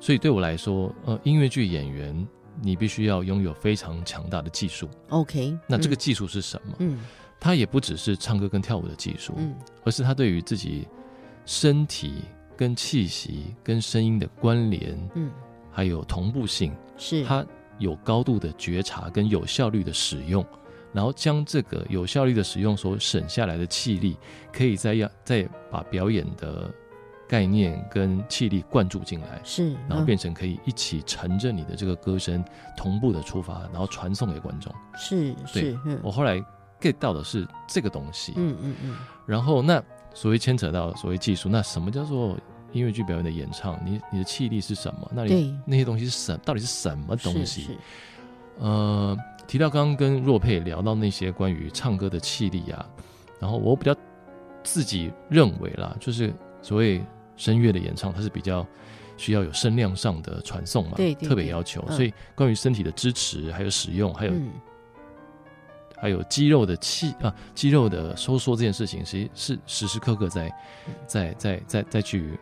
[0.00, 2.26] 所以对我来说，呃，音乐剧演员
[2.62, 4.88] 你必须要拥有非常强大的技术。
[5.08, 6.74] OK，那这个技术是什么？
[6.78, 7.00] 嗯，
[7.40, 10.86] 它也不只是唱歌跟跳舞的技术，嗯，而是他对于自己
[11.44, 12.22] 身体
[12.56, 15.30] 跟气息跟声音的关联，嗯，
[15.70, 17.44] 还有同步性，是他
[17.78, 20.44] 有高度的觉察跟有效率的使用，
[20.92, 24.16] 然后将这个有效率的使用所省下来的气力，
[24.52, 26.72] 可以再要再把表演的。
[27.28, 32.42] 概念跟气力灌注进来，是，然后变成可以一起乘着你的这个歌声
[32.74, 34.74] 同步的出发，然后传送给观众。
[34.96, 35.78] 是，是。
[36.02, 36.42] 我后来
[36.80, 38.32] get 到的是这个东西。
[38.36, 38.96] 嗯嗯嗯。
[39.26, 39.82] 然后那
[40.14, 42.34] 所谓牵扯到所谓技术，那什么叫做
[42.72, 43.78] 音乐剧表演的演唱？
[43.84, 45.06] 你你的气力是什么？
[45.14, 46.34] 那你那些东西是什？
[46.38, 47.76] 到底是什么东西？
[48.58, 49.14] 呃，
[49.46, 52.88] 提到刚刚跟若佩聊到那些关于唱歌的气力啊，
[53.38, 53.94] 然后我比较
[54.64, 57.04] 自己认为啦，就是所谓。
[57.38, 58.66] 声乐的演唱，它是比较
[59.16, 61.82] 需要有声量上的传送嘛，对，特别要求。
[61.88, 64.32] 所以关于身体的支持，还有使用，还有
[65.96, 70.52] 还有肌肉的气啊，肌肉的收缩这件事情，其实是时时刻刻在
[71.06, 72.38] 在在在再去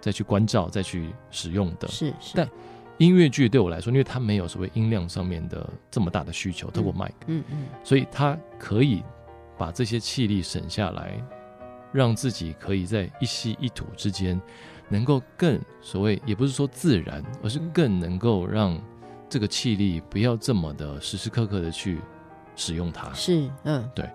[0.00, 1.86] 再去关照、再去使用的。
[1.88, 2.32] 是是。
[2.34, 2.48] 但
[2.96, 9.02] 音乐剧对我来说，因为它没有所谓音量上面的这么大的需求，透过麦克，嗯嗯，所以它可以
[9.56, 11.20] 把这些气力省下来。
[11.92, 14.40] 让自己可以在一吸一吐之间，
[14.88, 18.78] 能够更所谓也不是说自然，而是更能够让
[19.28, 22.00] 这个气力不要这么的时时刻刻的去
[22.56, 23.12] 使用它。
[23.12, 24.08] 是，嗯，对。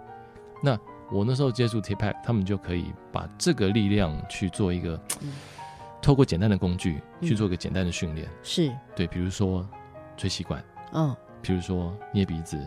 [0.61, 0.77] 那
[1.11, 4.99] 我那时候接触 t p a c 他们就可以把这个力量去做一个，
[6.01, 8.29] 透过简单的工具去做一个简单的训练。
[8.41, 9.67] 是对，比如说
[10.15, 12.57] 吹气管，嗯，比如说捏鼻子。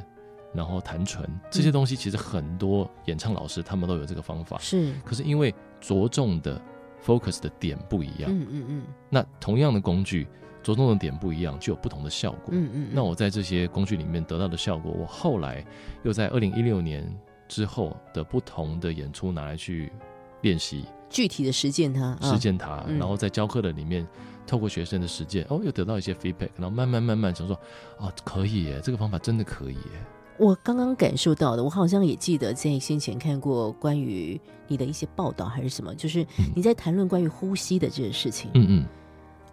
[0.57, 4.57] 然后弹唇这些东西，其实很多演唱老师他们都有这个方法。
[4.59, 6.61] 是，可是因为着重的
[7.05, 10.27] focus 的点不一样，嗯嗯嗯，那同样的工具
[10.63, 12.47] 着重的点不一样，就有不同的效果。
[12.51, 15.65] 嗯嗯，那我在这些工具里面得到的效果，我后来
[16.03, 17.07] 又在二零一六年
[17.47, 19.93] 之后的不同的演出拿来去
[20.41, 24.05] 练习，具体的实践它，实践它，然后在教课的里面
[24.45, 27.57] 透过学生的实践，哦，又得到一些 feedback，然后慢慢慢慢想说，
[27.99, 30.07] 哦，可以耶，这个方法真的可以耶。
[30.39, 38.51] 我刚刚感受到的，我好像也记得在先前看过关于你的一些报道还是什么，就是你在谈论关于呼吸的这个事情。
[38.55, 38.87] 嗯嗯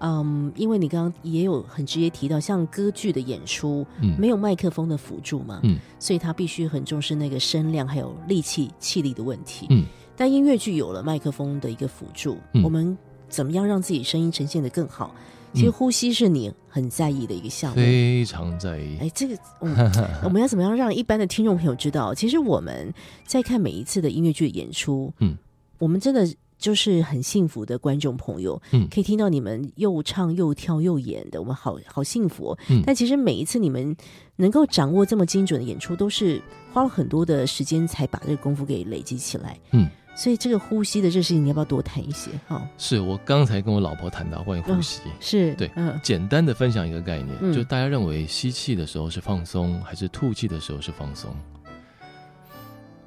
[0.06, 3.86] 嗯，因为你刚刚也有很直接提到，像歌剧的演出，
[4.18, 9.66] 没有麦克风的辅助嘛，嗯，所以他必须很重视那个声量还有力气气力的问题。
[9.70, 9.86] 嗯，
[10.18, 12.98] 但音乐剧有了麦克风的一个辅助，我们
[13.30, 15.16] 怎么样让自己声音呈现的更好？
[15.54, 18.98] 其实呼吸是你很在意的一个项目，非常在意。
[19.00, 19.38] 哎，这个，
[20.24, 22.14] 我们要怎么样让一般的听众朋友知道？
[22.14, 22.92] 其实我们
[23.26, 25.38] 在看每一次的音乐剧演出，嗯，
[25.78, 32.58] 我们真的就是很幸福的观众朋友，嗯，可以听到你们又唱又跳又演的，我们好好幸福。
[32.70, 33.96] 嗯，但其实每一次你们
[34.38, 36.42] 能够掌握这么精准的演出，都是
[36.74, 39.60] 花了很多的时间才把这个功夫给累积起来。
[39.72, 39.88] 嗯。
[40.16, 42.30] 所以这个呼吸的这事情，你要不要多谈一些？
[42.48, 47.54] 哈，是我刚才跟我老婆谈到关于呼吸，是对，嗯，简单的分享一个概念，嗯。
[47.54, 51.36] 就大家认为吸气的时候是放松，还是吐气的时候是放松？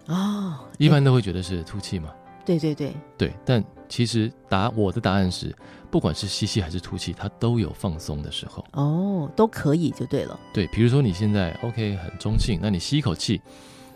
[0.07, 2.11] 哦，一般都会觉得是吐气嘛，
[2.45, 5.55] 对对对，对，但其实答我的答案是，
[5.91, 8.65] 不管是吸气还是吐气，它都有放松的时候。
[8.73, 13.41] 哦，都可以就对了，对，比如说你现在 OK 很中性，那你吸一口气，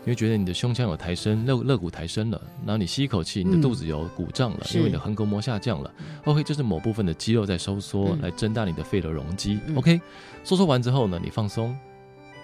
[0.03, 5.93] 你会觉得你的胸腔有抬升，肋肋骨抬升了，然后你吸一口气，你的肚子有鼓胀了，是因为你的横膈膜下降了。
[6.23, 9.59] OK，这是某部分的肌肉在收缩，嗯来增大你的肺的容积。
[9.67, 10.01] 嗯 OK，
[10.43, 11.77] 收缩完之后呢，你放松，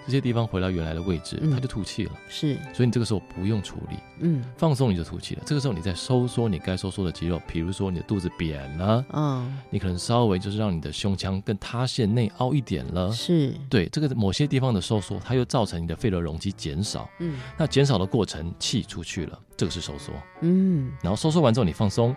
[0.08, 2.12] 这些地方回到原来的位置，嗯它就吐气了。
[2.30, 5.42] 是，所以你这个时候不用处理，嗯放松你就吐气了。
[5.44, 13.12] 这个时候你在收缩你该收缩的肌肉，比如说你的肚子扁了，嗯，你可能稍微就是让你的胸腔更塌陷内凹一点了。
[13.12, 17.06] 是，对这个某些地方的收缩，它又造成你的肺的容积减少。
[17.18, 20.14] 嗯那减少的过程，气出去了，这个是收缩。
[20.40, 22.16] 嗯然后收缩完之后，你放松，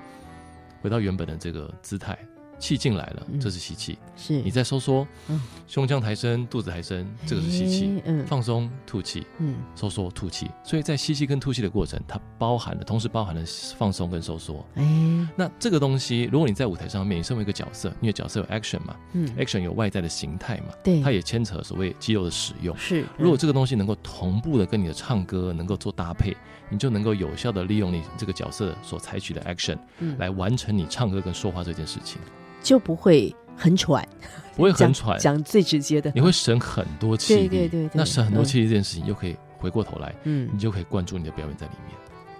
[0.81, 2.17] 回到原本的这个姿态，
[2.61, 3.97] 气进来了嗯，这是吸气。
[4.15, 7.97] 是，你在收缩嗯，胸腔抬升，肚子抬升，这个是吸气。
[7.97, 8.25] 哎，嗯。
[8.25, 9.55] 放松，吐气，嗯。
[9.75, 10.49] 收缩，吐气。
[10.63, 13.41] 所以在吸气跟吐气的过程，它包含了，同时包含了
[13.77, 14.65] 放松跟收缩。
[14.75, 22.77] 哎，那这个东西，如果你在舞台上面，你身为一个角色，因为角色有 action 嘛嗯，，action 有外在的形态嘛，对，它也牵扯所谓肌肉的使用。
[22.77, 26.37] 是，如果这个东西能够同步的跟你的唱歌能够做搭配，
[26.69, 30.15] 你就能够有效的利用你这个角色所采取的 action 嗯。
[30.19, 32.21] 来完成你唱歌跟说话这件事情，
[32.61, 34.07] 就不会很喘，
[34.55, 37.47] 不会很喘，讲最直接的，你会省很多气力。
[37.47, 41.95] 对对对对那省很多嗯气力这件事情，又可以回过头来，嗯你，就可以灌注你的表演在里面。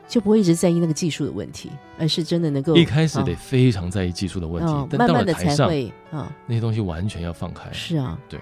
[0.07, 7.71] 就不会一直在意那个技术的问题，而是真的能够一开始得啊非常在意技术的问题哦，但到慢慢的了台上，才会啊，那些东西完全要放开。
[7.71, 8.38] 是啊，对。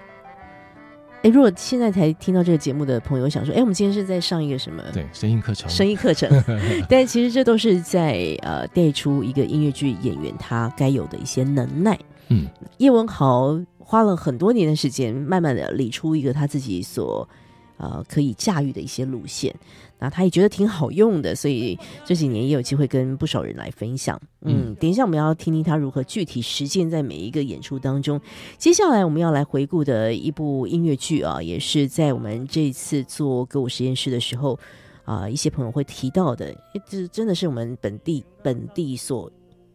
[1.22, 6.30] 哎，如果现在才听到这个节目的朋友想说，哎，我们今天是在上一个什么对，声音课程，声音课程？
[6.88, 11.98] 但其实这都是在呃带出一个音乐剧演员他该有的一些能耐。
[12.28, 12.46] 嗯，
[12.78, 17.28] 叶文豪花了很多年的时间，慢慢的理出一个他自己所
[17.80, 19.54] 呃可以驾驭的一些路线。
[20.02, 24.18] 那他也觉得挺好用的，所以这几年也有机会跟不少人来分享。
[24.42, 28.18] 嗯，嗯等一下我们要听听他如何具体实践在每一个演出当中。
[28.56, 34.58] 接下来我们要来回顾的一部音乐剧啊，也是在我们这一次做歌舞实验室的时候
[35.04, 36.54] 啊、一些朋友会提到的，
[36.88, 39.30] 这真的是我们本地本地所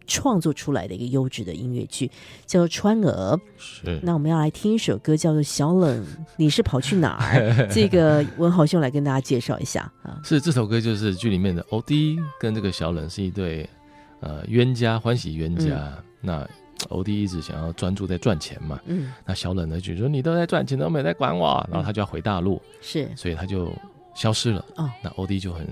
[0.08, 2.10] 创作出来的一个优质的音乐剧，
[2.46, 3.38] 叫做《川娥》。
[3.58, 6.06] 是那我们要来听一首歌，叫做《小冷
[6.38, 7.40] 你是跑去哪儿》。
[7.74, 10.20] 这个文豪兄来跟大家介绍一下啊。
[10.24, 13.70] 是这首歌就是剧里面的欧弟跟这个小冷是一对
[14.20, 15.94] 呃冤家，欢喜冤家。
[16.22, 16.48] 那
[16.90, 23.72] 欧弟一直想要专注在赚钱嘛，嗯，那小冷呢就说你都在赚钱，都没有在管我，然后他就要回大陆，是所以他就
[24.14, 24.64] 消失了。
[24.76, 25.68] 哦那欧弟就很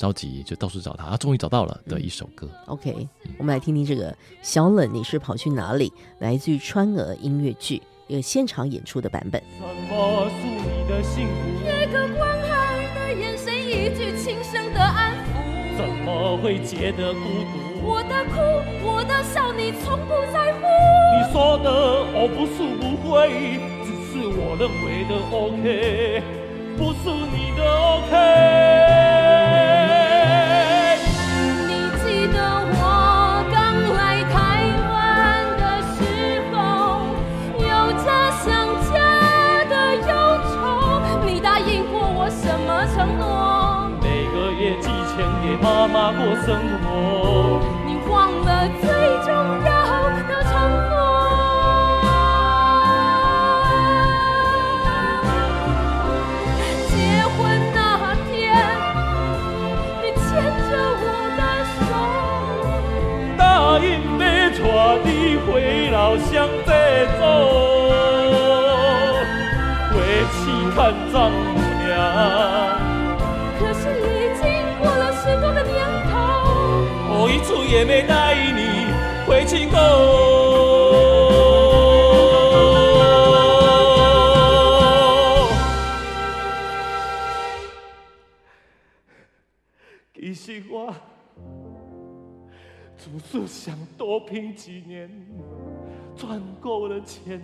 [0.00, 2.48] 着急，就到处找他，他终于找到了的一首歌。
[2.68, 4.10] OK，我们来听听这个
[4.40, 9.42] 《小冷你是跑去哪里》，来自于川娥音乐剧一个现场演出的版本。
[9.58, 11.32] 什么是你的幸福？
[11.66, 15.36] 一个关爱的眼神，一句轻声的安抚。
[15.76, 17.60] 怎么会觉得孤独？
[17.84, 18.40] 我的哭，
[18.82, 20.60] 我的笑，你从不在乎。
[21.12, 21.68] 你说的
[22.14, 23.28] 我不是不会，
[23.84, 26.22] 只是我认为的 OK，
[26.78, 27.04] 不是
[27.36, 29.49] 你的 OK。
[46.12, 46.48] 过生
[46.82, 46.86] 活，
[47.86, 48.12] 你忘
[48.44, 48.48] 了
[48.80, 48.84] 最
[49.24, 49.28] 重
[49.64, 49.70] 要
[50.28, 50.52] 的承
[50.90, 50.92] 诺。
[56.88, 56.92] 结
[57.36, 57.38] 婚
[57.74, 57.78] 那
[58.26, 58.30] 天，
[60.02, 60.28] 你牵
[60.68, 60.70] 着
[61.00, 61.04] 我
[61.38, 61.40] 的
[61.76, 61.78] 手。
[63.38, 63.40] 答
[63.78, 64.20] 应要
[64.58, 64.64] 带
[65.04, 65.08] 你
[65.46, 65.48] 回
[65.90, 66.28] 老乡
[66.66, 66.70] 再
[67.18, 67.22] 走，
[69.92, 69.94] 回
[70.32, 70.40] 去
[70.74, 70.78] 看
[71.12, 71.16] 丈
[77.70, 78.92] 也没带你
[79.26, 79.78] 回去过。
[90.12, 90.94] 其实我
[92.98, 95.08] 只是想多拼几年，
[96.16, 97.40] 赚够了钱，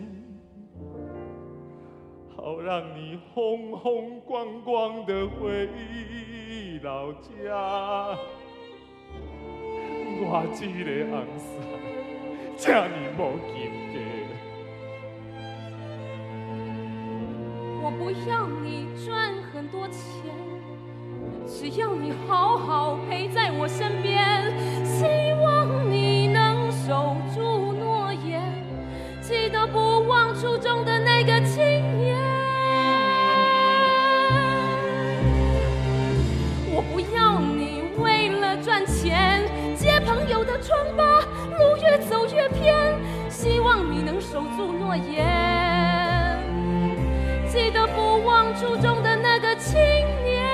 [2.37, 5.69] 好让你风风光光的回
[6.83, 8.19] 老家。
[10.19, 11.45] 我这个红衫，
[12.57, 13.21] 这呢无
[13.53, 13.55] 金
[13.93, 13.95] 价。
[17.83, 20.01] 我不要你赚很多钱，
[21.47, 24.51] 只要你好好陪在我身边，
[24.85, 25.05] 希
[25.41, 28.43] 望你能守住诺言，
[29.21, 31.76] 记得不忘初衷的那个青
[43.29, 46.39] 希望你能守住诺言，
[47.49, 49.75] 记得不忘初衷的那个青
[50.25, 50.45] 年。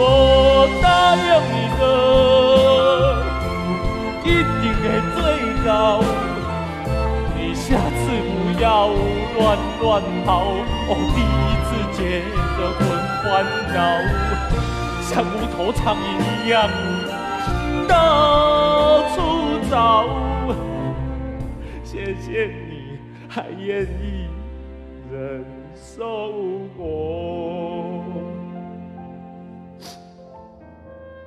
[0.00, 1.20] 我答应
[1.52, 1.82] 你的，
[4.24, 4.26] 一
[4.60, 4.84] 定会
[5.14, 5.18] 最
[5.66, 5.68] 高。
[7.36, 8.66] 你下次不要
[9.36, 9.38] 乱
[9.80, 9.86] 乱
[10.24, 10.28] 跑，
[10.88, 11.98] 哦，第一次结
[12.56, 12.80] 的婚
[13.24, 13.26] 烦
[13.74, 13.76] 恼，
[15.02, 15.98] 像无头苍蝇
[16.44, 16.56] 一样
[17.88, 19.20] 到处
[19.70, 20.06] 找。
[21.82, 24.28] 谢谢你还愿意
[25.10, 26.30] 忍受
[26.76, 28.04] 我。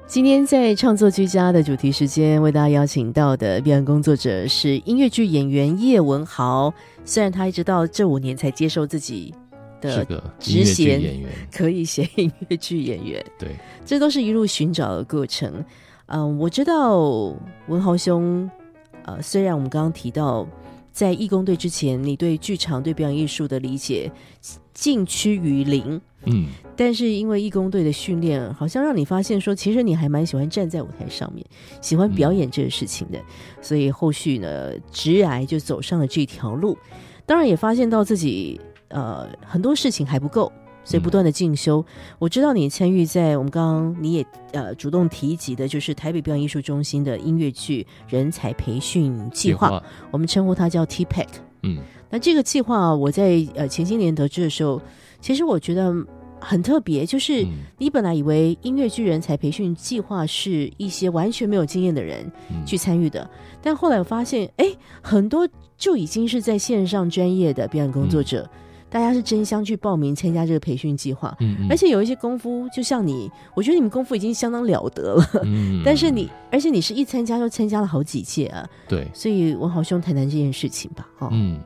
[0.05, 6.73] 今天在创作居家的主题时间，为大家邀请到的表演工作者是音乐剧演员叶文豪。
[7.05, 9.33] 虽然他一直到这五年才接受自己
[9.79, 10.05] 的
[10.37, 13.55] 职衔演员，可以写音乐剧演员，对，
[13.85, 15.63] 这都是一路寻找的过程。
[16.13, 16.99] 嗯，我知道
[17.67, 18.49] 文豪兄，
[19.03, 20.45] 呃，虽然我们刚刚提到
[20.91, 24.11] 在义工队之前，你对剧场、对表演艺术的理解
[24.73, 31.45] 近趋于零，嗯，但是因为义工队的训练，好像让你发现说，其实你还蛮喜欢站在舞台上面，
[31.79, 33.17] 喜欢表演这个事情的，
[33.61, 36.77] 所以后续呢，直癌就走上了这条路。
[37.25, 38.59] 当然也发现到自己
[38.89, 40.51] 呃很多事情还不够，
[40.83, 41.83] 所以不断的进修。
[42.19, 51.27] 我知道你参与在我们刚刚你也呃主动提及的，就是台北表演艺术中心的音乐剧人才培训计划，我们称呼它叫 TPEC。
[51.63, 51.77] 嗯，
[52.09, 54.81] 那这个计划，我在呃前些年得知的时候，
[55.19, 55.93] 其实我觉得
[56.39, 57.49] 很特别，就是嗯。
[57.77, 62.65] 你本来以为音乐剧人才培训计划是一些完全没有经验的人嗯。
[62.65, 63.29] 去参与的，
[63.61, 64.65] 但后来我发现，哎，
[65.01, 68.49] 很多就已经是在线上专业的表演工作者，
[68.91, 71.35] 大家是争相去报名参加这个培训计划。
[71.39, 75.25] 嗯嗯，而且有一些功夫，就像你，我觉得你们功夫已经相当了得了。
[75.45, 81.07] 嗯， 但是你，而且你是一参加就参加了好几届啊，对，所以文豪兄谈谈这件事情吧。
[81.19, 81.57] 哦，嗯，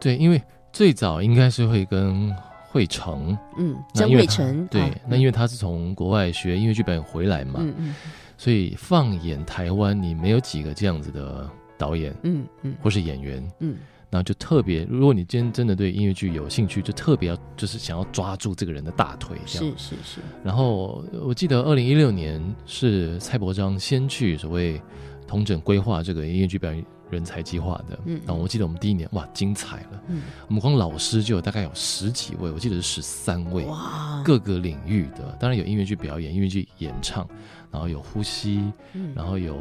[0.00, 0.42] 对，因为
[0.72, 2.34] 最早应该是会跟
[2.68, 7.94] 惠成，嗯，曾那因为他慧成，对啊，那因为他是从国外学音乐剧表演回来嘛，嗯嗯。
[8.36, 11.46] 所以放眼台湾，你没有几个这样子的
[11.76, 12.74] 导演嗯嗯。
[12.82, 13.76] 或是演员，嗯
[14.10, 19.74] 然后就特别，如果你今天真的对音乐剧有兴趣，就特别要就是想要抓住这个人的大腿，这是样。
[19.78, 24.82] 是是，然后我记得二零一六年是蔡伯章先去所谓
[25.28, 28.20] 统整规划这个音乐剧表演人才计划的，嗯。
[28.26, 30.22] 然后我记得我们第一年哇精彩了，嗯。
[30.48, 37.24] 我们光老师就有大概有十几位，我记得是十三位，哇，各个领域的，当然有音乐剧表演、音乐剧演唱，
[37.70, 39.12] 然后有呼吸，嗯。
[39.14, 39.56] 然后有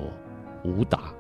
[0.64, 1.14] 武打，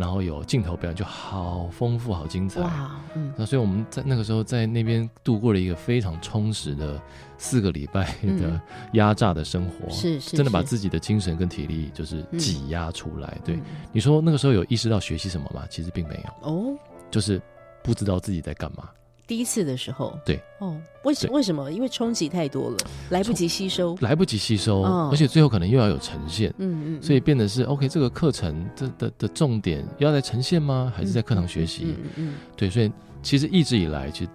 [0.00, 2.62] 然后有镜头表演，就好丰富、好精彩。
[2.62, 6.98] 哇，嗯那所以我们在那个时候在那边度过了一个非常充实的
[7.36, 8.60] 四个礼拜的嗯
[8.94, 13.36] 压榨的生活，是是真的把自己的精神跟体力就是嗯挤压出来。
[13.44, 15.66] 对嗯你说那个时候有意识到学习什么吗？
[15.68, 16.74] 其实并没有，哦，
[17.10, 17.38] 就是
[17.82, 18.88] 不知道自己在干嘛。
[19.30, 21.70] 第一次的时候，对，哦，为什为什么？
[21.70, 22.76] 因为冲击太多了，
[23.10, 26.52] 来不及吸收，来不及吸收，哦而且最后可能又要有呈现。
[26.58, 30.92] 嗯嗯，所以变得是 OK，这个课程的的的重点要在呈现吗？
[30.96, 31.84] 还是在课堂学习？
[31.84, 32.90] 嗯嗯嗯对，所以
[33.22, 34.30] 其实一直以来，其实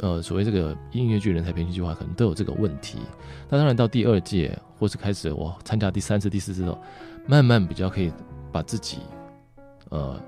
[0.00, 2.96] 呃，所谓这个音乐剧人才培训计划，可能都有这个问题。
[3.50, 6.78] 那当然到第二届，或是开始我参加第三次、第四次后，
[7.26, 8.10] 慢慢比较可以
[8.50, 8.96] 把自己
[9.90, 10.18] 呃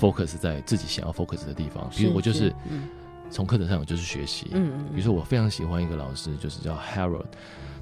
[0.00, 1.88] focus 在自己想要 focus 的地方。
[1.96, 2.88] 比如我就是嗯
[3.30, 4.48] 从课程上，我就是学习。
[4.52, 7.26] 嗯嗯，比如说我非常喜欢一个老师，就是叫 Harold，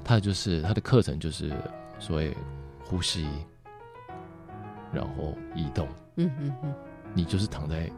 [0.03, 1.51] 他就是他的课程就是
[1.99, 2.35] 所谓
[2.83, 3.27] 呼吸，
[4.93, 5.87] 然后移动。
[6.15, 6.73] 嗯嗯嗯
[7.13, 7.89] 你就是躺在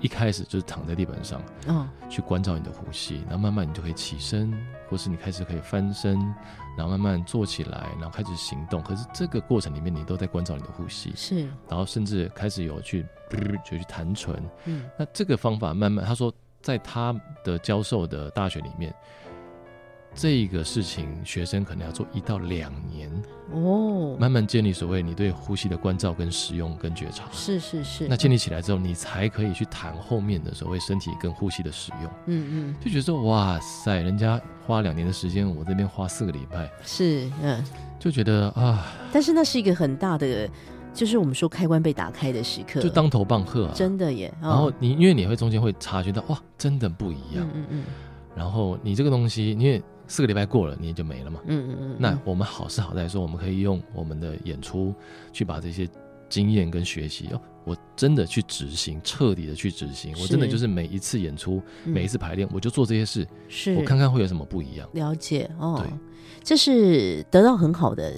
[0.00, 4.52] 一开始就是躺在地板上嗯去关照你的呼吸，然后慢慢你就可以起身，
[4.88, 6.18] 或是你开始可以翻身，
[6.76, 8.82] 然后慢慢坐起来，然后开始行动。
[8.82, 13.06] 可是这个过程里面，你都在关照你的呼吸，是然后甚至开始有去
[13.64, 14.34] 就去弹唇。
[14.64, 16.32] 嗯那这个方法慢慢，他说
[16.66, 17.14] 在他
[17.44, 18.92] 的教授的大学里面，
[20.16, 23.08] 这个事情学生可能要做一到两年，
[23.52, 27.24] 哦，慢慢建立所谓你对呼吸的关照跟使用跟觉察。
[27.30, 32.10] 是是是，那建立起来之后，你才可以去谈后面的所谓身体跟呼吸的使用。
[32.26, 32.74] 嗯嗯。
[32.84, 37.62] 就觉得说，哇塞，人家花两年的时间，我这边花四个礼拜，是嗯，
[38.00, 40.50] 就觉得啊，但是那是一个很大的，
[40.96, 43.72] 就是我们说开关被打开的时刻，就当头棒喝啊。
[43.74, 47.46] 真的耶，哦然后你因为你会中间会察觉到，哇，真的不一样。
[47.46, 47.84] 嗯嗯嗯
[48.34, 51.40] 然后你这个东西，因为四个礼拜过了，你也就没了嘛。
[51.46, 54.94] 嗯嗯嗯，那我们好是好在说，我们可以用我们的演出
[55.32, 55.86] 去把这些
[56.28, 60.14] 经验跟学习哦，我真的去执行，彻底的去执行。
[60.20, 64.88] 我真的就是每一次演出，嗯每一次排练，我就做这些事，是我看看会有什么不一样。
[64.92, 65.90] 了解哦对，
[66.42, 68.12] 这是得到很好的。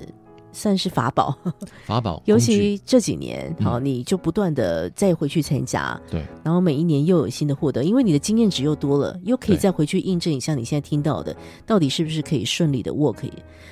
[0.52, 1.36] 算是法宝，
[1.86, 3.64] 法宝， 尤其这几年，嗯。
[3.64, 6.22] 好、你就不断的再回去参加，对。
[6.42, 11.36] 然后每一年又有新的获得，因为你的经验值又多了，又可以再回去印证一下你现在听到的
[11.66, 13.18] 到底是不是可以顺利的 work。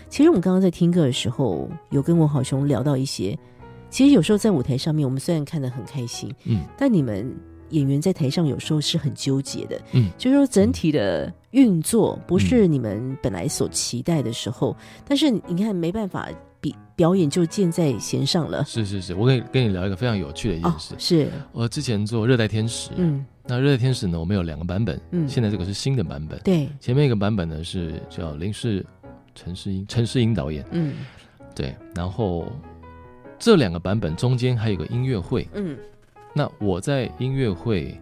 [0.09, 3.37] 其实我们刚刚在听歌的时候，有跟文豪兄聊到一些，
[3.91, 6.65] 其实有时候在舞台上面，我们虽然看得很开心，嗯。
[6.77, 7.35] 但你们
[7.71, 16.37] 演员在台上有时候是很纠结的，嗯，就是说整体的运作不是你们本来所期待的时候，但是你看没办法，比
[16.97, 18.65] 表演就箭在弦上了。
[18.65, 25.29] 是是是，我可以跟你聊一个非常有趣的一件哦事。，是，我之前做《热带天使》，嗯，那《热带天使》呢，我们有两个版本，嗯。
[25.29, 28.85] 现在这个是新的版本，对，前面一个版本呢是叫林世
[29.35, 30.95] 陈世英陈世英导演，嗯。
[31.55, 32.51] 对，然后
[33.39, 35.77] 这两个版本中间还有个音乐会，嗯，
[36.35, 38.01] 那我在音乐会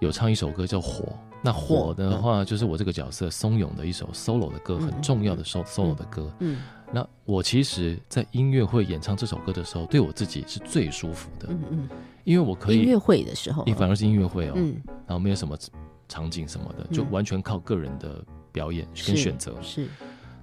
[0.00, 1.04] 有唱一首歌叫《火》，
[1.44, 6.32] 那《火》的话就是我这个角色松永的一首 solo 的歌，嗯很重要的 solo solo 的歌。
[6.38, 11.88] 嗯那我其实，在音乐会演唱这首歌的时候，对我自己是最舒服的，嗯嗯，
[12.22, 15.58] 因为我可以音乐会的时候，反而是音乐会哦，嗯，然后没有什么
[16.08, 19.56] 场景什么的，就嗯完全靠个人的表演跟选择。
[19.60, 19.88] 是，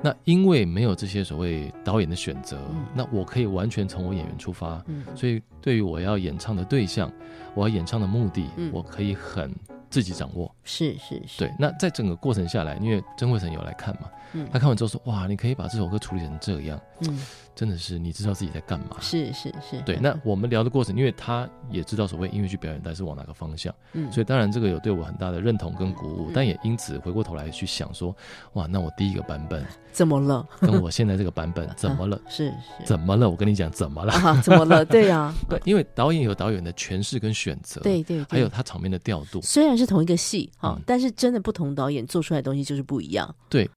[0.01, 2.85] 那因为没有这些所谓导演的选择，嗯。
[2.93, 5.05] 那我可以完全从我演员出发，嗯。
[5.15, 7.09] 所以对于我要演唱的对象，
[7.55, 8.69] 我要演唱的目的，嗯。
[8.73, 9.49] 我可以很
[9.91, 10.51] 自己掌握。
[10.63, 14.47] 是是是，对，那在整个过程下来，因为曾慧成有来看嘛，嗯。
[14.51, 17.19] 他看完之后说：“哇，你可以把这首歌处理成这样，嗯，
[17.55, 28.15] 真的是你知道自己在干嘛。”是是是，对，那我们聊的过程，因为他也知道所谓音乐剧表演带是往哪个方向，嗯所以当然这个有对我很大的认同跟鼓舞，嗯但也因此回过头来去想说，
[28.53, 30.47] 哇，那我第一个版本 怎么了？
[30.59, 32.19] 跟我现在这个版本 怎么了？
[32.29, 33.29] 是是，怎么了？
[33.29, 34.13] 我跟你讲，怎么了？
[34.13, 34.41] 啊？
[34.41, 34.83] 怎么了？
[34.85, 43.33] 对呀，对，因为导演有导演的诠释跟选择，对对，对还有他场面的调度，虽然是同一个戏啊、嗯但是真的不同导演做出来的东西就是不一样。
[43.49, 43.69] 对，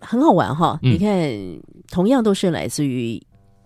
[0.00, 0.78] 很好玩哈。
[0.82, 1.20] 嗯你看，
[1.90, 3.20] 同样都是来自于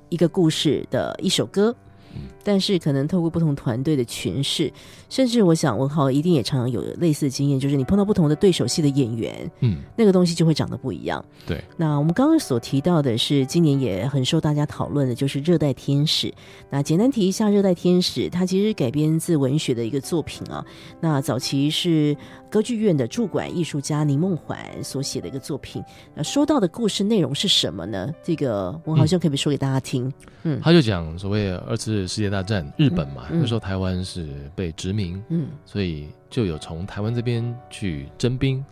[0.09, 1.75] 一个故事的一首歌。
[2.15, 4.73] 嗯但是可能透过不同团队的诠释，
[5.09, 11.25] 甚至我想文豪一定也常常有类似的经验，就是你碰到不同的对手戏的演员，嗯，那个东西就会长得不一样。
[11.47, 16.27] 对，那我们刚刚所提到的是今年也很受大家讨论的，就是《热带天使》。
[16.69, 20.65] 那简单提一下，《热带天使》它其实改编自文学的一个作品啊。
[21.01, 22.17] 那早期是
[22.51, 25.81] 歌剧院的驻馆艺术家林梦环所写的一个作品。
[26.13, 28.13] 那说到的故事内容是什么呢？
[28.25, 30.13] 这个文豪兄可不可以说给大家听？
[30.43, 38.65] 嗯他就讲所谓二次世界大战，日本嘛，嗯那时候台湾是被殖民，嗯所以就有从台湾这边去征兵。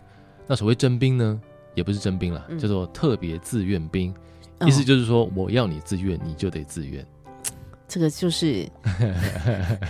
[0.47, 1.39] 那所谓征兵呢，
[1.75, 4.13] 也不是征兵啦，嗯叫做特别自愿兵，
[4.59, 7.05] 哦意思就是说我要你自愿，你就得自愿。
[7.87, 8.65] 这个就是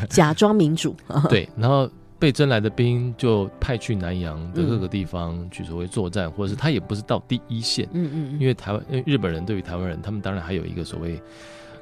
[0.10, 0.96] 假装民主。
[1.30, 1.88] 对，然后
[2.18, 11.22] 被征来的兵就派去南洋的各嗯个地方去所谓作战，或者是他也不是到第一线，嗯嗯，因为台湾，因为日本人对于台湾人，他们当然还有一个所谓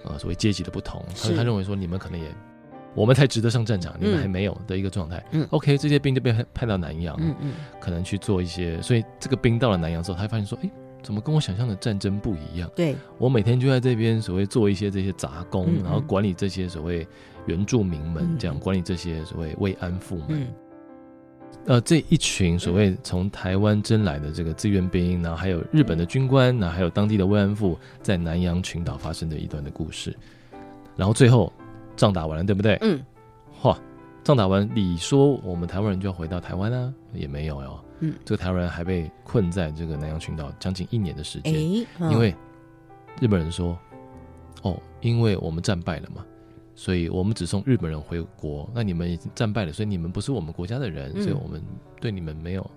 [0.09, 2.27] 呃所谓阶级的不同，他是他认为说你们可能也。
[2.95, 5.23] 我们才值得上战场，你们嗯还没有的一个状态。
[5.31, 10.69] 嗯 OK，这些兵就被派派到南洋，嗯嗯可能去做一些，所以这个兵到了南洋之后，他会发现说，哎，
[11.03, 12.69] 怎么跟我想象的战争不一样？
[12.75, 17.07] 对，我每天就在这边所谓做一些这些杂工，嗯嗯然后管理这些所谓
[17.45, 20.47] 原住民们，嗯这样管理这些所谓慰安妇们。
[21.65, 30.15] 嗯呃，这一群所谓从台湾征来的这个志愿兵，然后还有日本的军官，然后还有当地的慰安妇，在南洋群岛发生的一段的故事。
[30.95, 31.51] 然后最后
[31.95, 32.77] 仗打完了，对不对？
[32.81, 32.99] 嗯
[33.61, 33.77] 哇，
[34.23, 36.93] 仗打完，你说我们台湾人就要回到台湾啊？
[37.13, 37.79] 也没有哟。
[37.99, 42.33] 嗯，这个台湾人还被困在这个南洋群岛将近一年的时哎间，，嗯因为
[43.19, 43.77] 日本人说，
[44.61, 46.25] 哦，因为我们战败了嘛，
[46.79, 48.69] 所以我们只送日本人回国。
[48.73, 51.61] 那你们已经战败了，所以你们不是我们国家的人，嗯所以我们
[51.99, 52.71] 对你们没有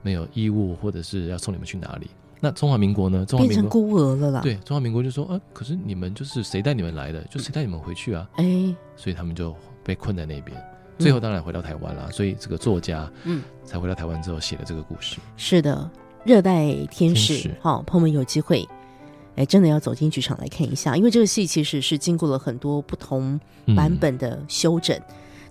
[0.00, 2.08] 没有义务，或者是要送你们去哪里。
[2.40, 3.26] 那中华民国呢？
[3.26, 9.54] 中华民国变成孤儿了啦。，对中华民国就说，啊，可是你们就是谁带你们来的，就谁带你们回去啊，哎，所以他们就
[9.84, 10.56] 被困在那边。
[10.98, 15.18] 最后当然回到台湾啦，所以这个作家嗯，才回到台湾之后写了这个故事。
[15.36, 15.90] 是的，
[16.24, 18.66] 热带天使天使，好、朋友们有机会，
[19.38, 23.76] 哎，真的要走进剧场来看一下，因为这个戏其实是经过了很多不同嗯。
[23.76, 24.98] 版本的修整。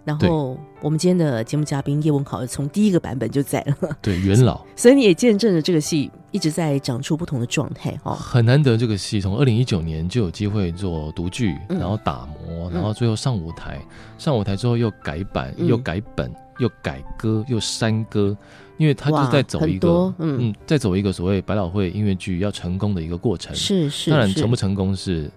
[0.03, 4.61] 然后我们今天的节目嘉宾叶文考从第一个版本就在了，对元老。
[4.75, 8.15] 所以你也见证了这个戏一直在长出不同的状态哈、哦。
[8.15, 11.77] 很难得，这个戏从二零一九年就有机会做独剧，嗯。
[11.79, 12.73] 然后打磨，嗯。
[12.73, 13.81] 然后最后上舞台，
[14.17, 15.67] 上舞台之后又改版嗯。
[15.67, 18.35] 又改本，又改歌又删歌，
[18.77, 20.53] 因为他就在走一个嗯。
[20.65, 23.55] 在走一个所谓百老汇音乐剧要成功的一个过程。
[23.55, 25.29] 是是，当然成不成功是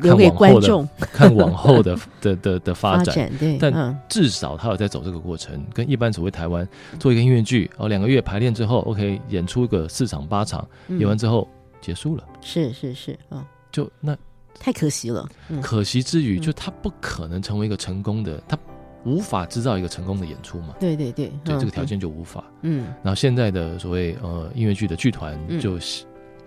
[0.00, 0.88] 留给看往后的观众。
[1.12, 3.30] 看往后的的的的发 发展。
[3.60, 3.96] 但嗯。
[4.08, 6.66] 至少他有在走这个过程，跟一般所谓台湾
[6.98, 10.98] 做一个音乐剧，哦，两个月排练之后，OK，演出个四场八场，嗯。
[10.98, 11.46] 演完之后
[11.80, 14.16] 结束了，是是是，嗯，就那
[14.58, 16.40] 太可惜了，嗯，可惜之余，嗯。
[16.40, 18.56] 就他不可能成为一个成功的，他
[19.04, 22.44] 无法制造一个成功的演出嘛，对对对，对，嗯这个条，件就无法。
[22.62, 26.04] 嗯然后现在的所谓呃音乐剧的剧团嗯就是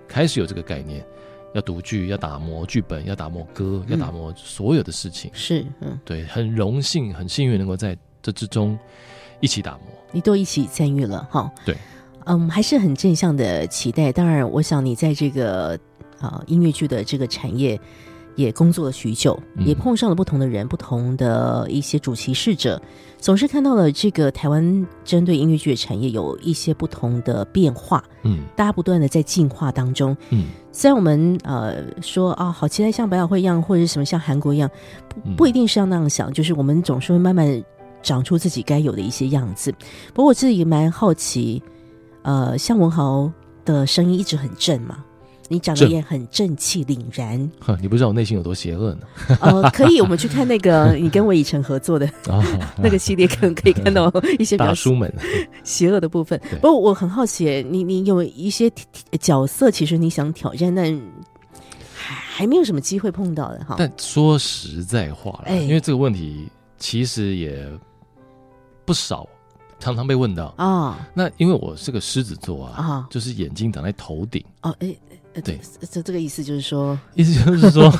[0.07, 1.05] 开始有这个概念，
[1.53, 5.31] 要读剧，要打磨剧本，要打磨歌，要打磨所有的事情。
[5.33, 8.77] 是，嗯，对，很荣幸，很幸运能够在这之中
[9.39, 9.81] 一起打磨。
[10.11, 11.75] 你都一起参与了哈，对，
[12.25, 14.11] 嗯，还是很正向的期待。
[14.11, 15.77] 当然，我想你在这个
[16.21, 17.77] 啊、音乐剧的这个产业
[18.35, 19.65] 也工作了许久，嗯。
[19.65, 22.81] 也碰上了不同的人、不同的一些主其事者，
[23.19, 28.39] 总是看到了这个台湾针对音乐剧的产业有一些不同的变化，嗯。
[28.55, 30.15] 大家不断的在进化当中。
[30.29, 30.45] 嗯。
[30.71, 34.69] 虽然我们呃说啊，好期待像百老汇一样，或者是什么像韩国一样，
[35.37, 37.63] 不一定是要那样想，就是我们总是会慢慢
[38.03, 39.73] 长出自己该有的一些样子。
[40.13, 41.63] 不过我自己蛮好奇，
[42.23, 43.31] 呃，像文豪
[43.63, 45.03] 的声音一直很正嘛，
[45.47, 47.51] 你长得也很正气凛然。
[47.59, 49.01] 哼， 你不知道我内心有多邪恶呢。
[49.41, 52.43] 呃，可以，我们去看那个 你跟魏以诚合作的啊，
[52.77, 55.13] 那个系列，可能可以看到一些比较大叔们，
[55.63, 56.39] 邪恶的部分。
[56.61, 58.71] 不过我很好奇，你你有一些
[59.19, 61.01] 角色，其实你想挑战，但
[61.95, 63.75] 还还没有什么机会碰到的哈。
[63.77, 67.65] 但说实在话啦，哎因为这个问题其实也
[68.83, 69.27] 不少，
[69.79, 70.53] 常常被问到。
[70.57, 77.91] 啊那因为我是个狮子座啊，啊就是眼睛长在头顶，哦，哎，呃对，这这这个意思就是说，意思就是说，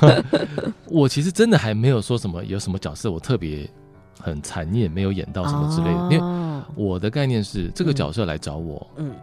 [0.88, 3.70] 我其实真的还没有说什么有什么角色我特别
[4.20, 9.14] 很残念没有演到什么之类的，因为为我的概念是这个角色来找我，嗯。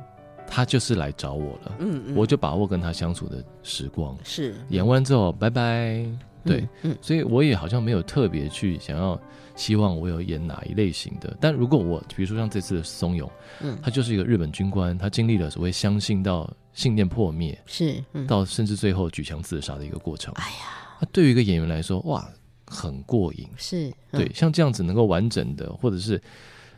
[0.55, 4.55] 他就是来找我了，嗯嗯，我就把握跟他相处的时光，是。
[4.69, 6.05] 演完之后拜拜。
[6.45, 6.95] 对，，嗯。
[7.01, 9.19] 所以我也好像没有特别去想要
[9.57, 11.35] 希望我有演哪一类型的。
[11.41, 13.31] 但如果我比如说像这次的松永，
[13.63, 13.79] 嗯。
[13.81, 20.33] 他就是一个日本军官，他经历了所谓相信到信念破灭，是嗯到甚至最后举枪自杀的一个过程。
[20.35, 22.29] 哎呀，那对于一个演员来说，哇，
[22.67, 23.49] 很过瘾。
[23.57, 26.21] 是嗯对，像这样子能够完整的，或者是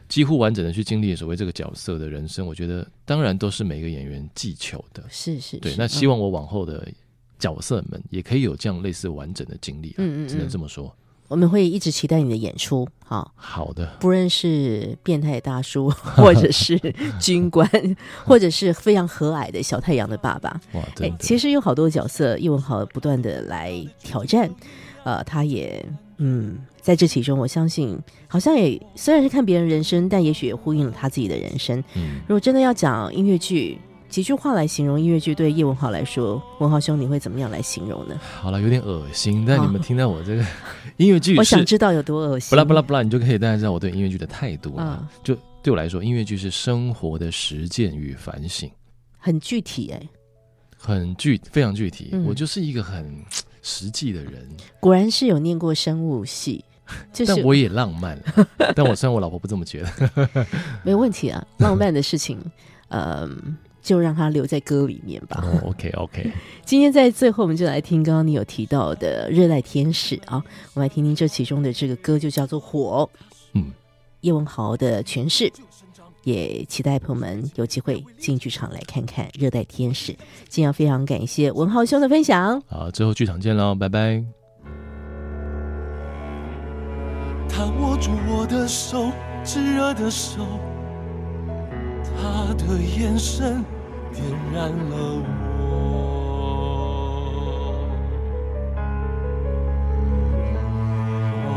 [0.09, 5.05] 几乎完整的去经历所谓这个角色的人生，我觉得当然都是每个演员寄求的。
[5.09, 6.87] 是是，对，那希望我往后的
[7.39, 10.95] 角色们也可以有这样类似完整的经历、嗯嗯只能这么说。
[11.29, 16.79] 我们会一直期待你的演出，好，好的，不论是变态大叔， 或者是
[17.21, 17.69] 军官，
[18.25, 23.73] 或者是非常和蔼的小太阳的爸爸，哇，哎真的，，其实有好多角色，叶文豪不断的来
[24.03, 24.51] 挑战，
[25.03, 25.85] 呃，他也
[26.19, 27.99] 嗯，在这其中，我相信
[28.29, 31.83] 好像也虽然是看别人人生，但也许也呼应了他自己的人生。
[31.95, 33.79] 嗯，如果真的要讲音乐剧，
[34.15, 38.17] 几句话来形容音乐剧，对叶文豪来说，文豪兄你会怎么样来形容呢？
[38.41, 40.47] 好了，有点恶心，但你们听到我这个
[40.99, 42.51] 音乐剧我想知道有多恶心。
[42.51, 44.83] 不啦不啦不啦，你就可以大家知道我对音乐剧的态度了。
[44.85, 48.71] 啊就对我来说，音乐剧是生活的实践与反省，
[49.19, 50.01] 很具体哎、
[50.79, 52.11] 很具非常具体。
[52.13, 53.13] 嗯我就是一个很
[53.63, 54.49] 实际的人，
[54.79, 56.65] 果然是有念过生物系，
[57.13, 58.49] 就是但我也浪漫了。
[58.77, 60.47] 但我虽然我老婆不这么觉得，
[60.85, 61.45] 没有问题啊。
[61.59, 62.39] 浪漫的事情，
[62.91, 65.45] 嗯、就让它留在歌里面吧。
[65.45, 66.33] 哦， OK OK，
[66.65, 73.09] 今天在最后，我们就来听刚刚你有提到的《热带天使》啊，我们来听听这其中的这个歌，就叫做《火》。
[73.53, 73.71] 嗯，
[74.23, 75.53] 叶文豪的诠释，
[76.23, 80.13] 也期待朋友们有机会进剧场来看看《热带天使》。
[80.49, 82.61] 今天要非常感谢文豪兄的分享。
[82.67, 84.25] 好，最后剧场见喽，拜拜。
[87.47, 89.11] 他握住我的手，
[89.45, 90.41] 炙热的手，
[92.17, 93.63] 他的眼神
[94.15, 94.95] 点燃了
[95.59, 95.63] 我。
[101.47, 101.51] 我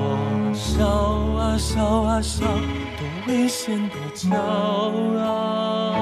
[0.53, 0.86] 笑
[1.38, 2.45] 啊笑啊笑，
[2.97, 5.95] 多危险多骄傲。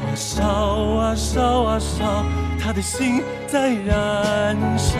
[0.00, 2.24] 我笑啊笑啊笑，
[2.58, 4.92] 他的心在燃烧。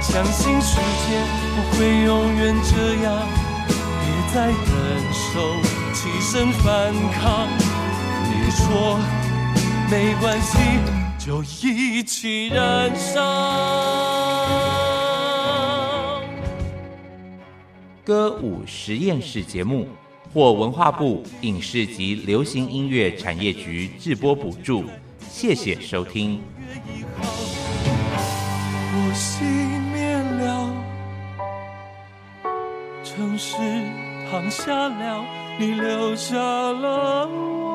[0.00, 1.06] 相信世界
[1.54, 2.72] 不会永远这
[3.04, 3.06] 样，
[3.66, 3.72] 别
[4.32, 4.54] 再忍
[5.12, 5.32] 受，
[5.92, 6.62] 起身反
[7.12, 7.48] 抗。
[8.54, 8.98] 说
[9.90, 10.58] 没关系，
[11.18, 13.20] 就一起燃烧。
[18.04, 19.88] 歌舞实验室节目
[20.32, 24.84] 获文化部影视及流行音乐产业局制播补助，
[25.28, 26.40] 谢谢收听。
[28.96, 29.42] 我熄
[29.92, 30.70] 灭了，
[33.02, 33.56] 城市
[34.30, 35.24] 躺下了，
[35.58, 37.73] 你留下了我。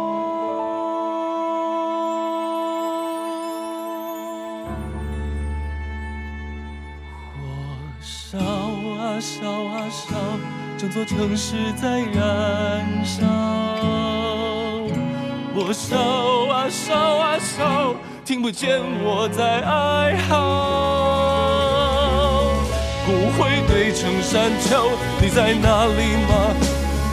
[10.00, 10.16] 烧，
[10.78, 13.26] 整座城市在燃烧。
[15.54, 15.98] 我烧
[16.48, 17.94] 啊烧啊烧，
[18.24, 20.38] 听不见我在哀嚎。
[23.06, 24.90] 骨灰堆成山丘，
[25.22, 26.32] 你在哪里吗？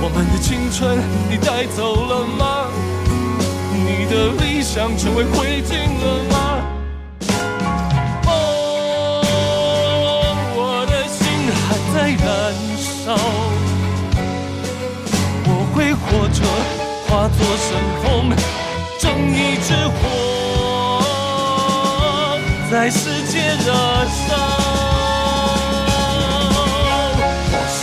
[0.01, 0.97] 我们的青春
[1.29, 2.71] 你带走了吗？
[3.73, 5.75] 你的理想成为灰烬
[6.05, 6.46] 了吗？
[13.07, 13.15] 烧，
[15.47, 16.43] 我会活着，
[17.07, 18.05] 化作神风，
[18.99, 19.95] 正义之火，
[22.69, 23.65] 在世界燃
[24.27, 24.35] 烧。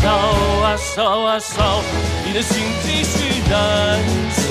[0.01, 1.81] 烧啊烧啊烧，
[2.25, 3.53] 你的心继续燃
[4.29, 4.43] 烧。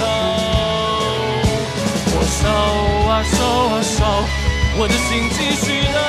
[2.15, 2.49] 我烧
[3.11, 3.37] 啊烧
[3.75, 4.25] 啊烧，
[4.79, 6.01] 我的心继续燃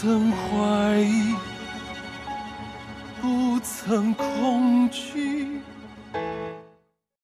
[0.00, 1.34] 曾怀疑。
[3.20, 5.60] 不曾恐惧。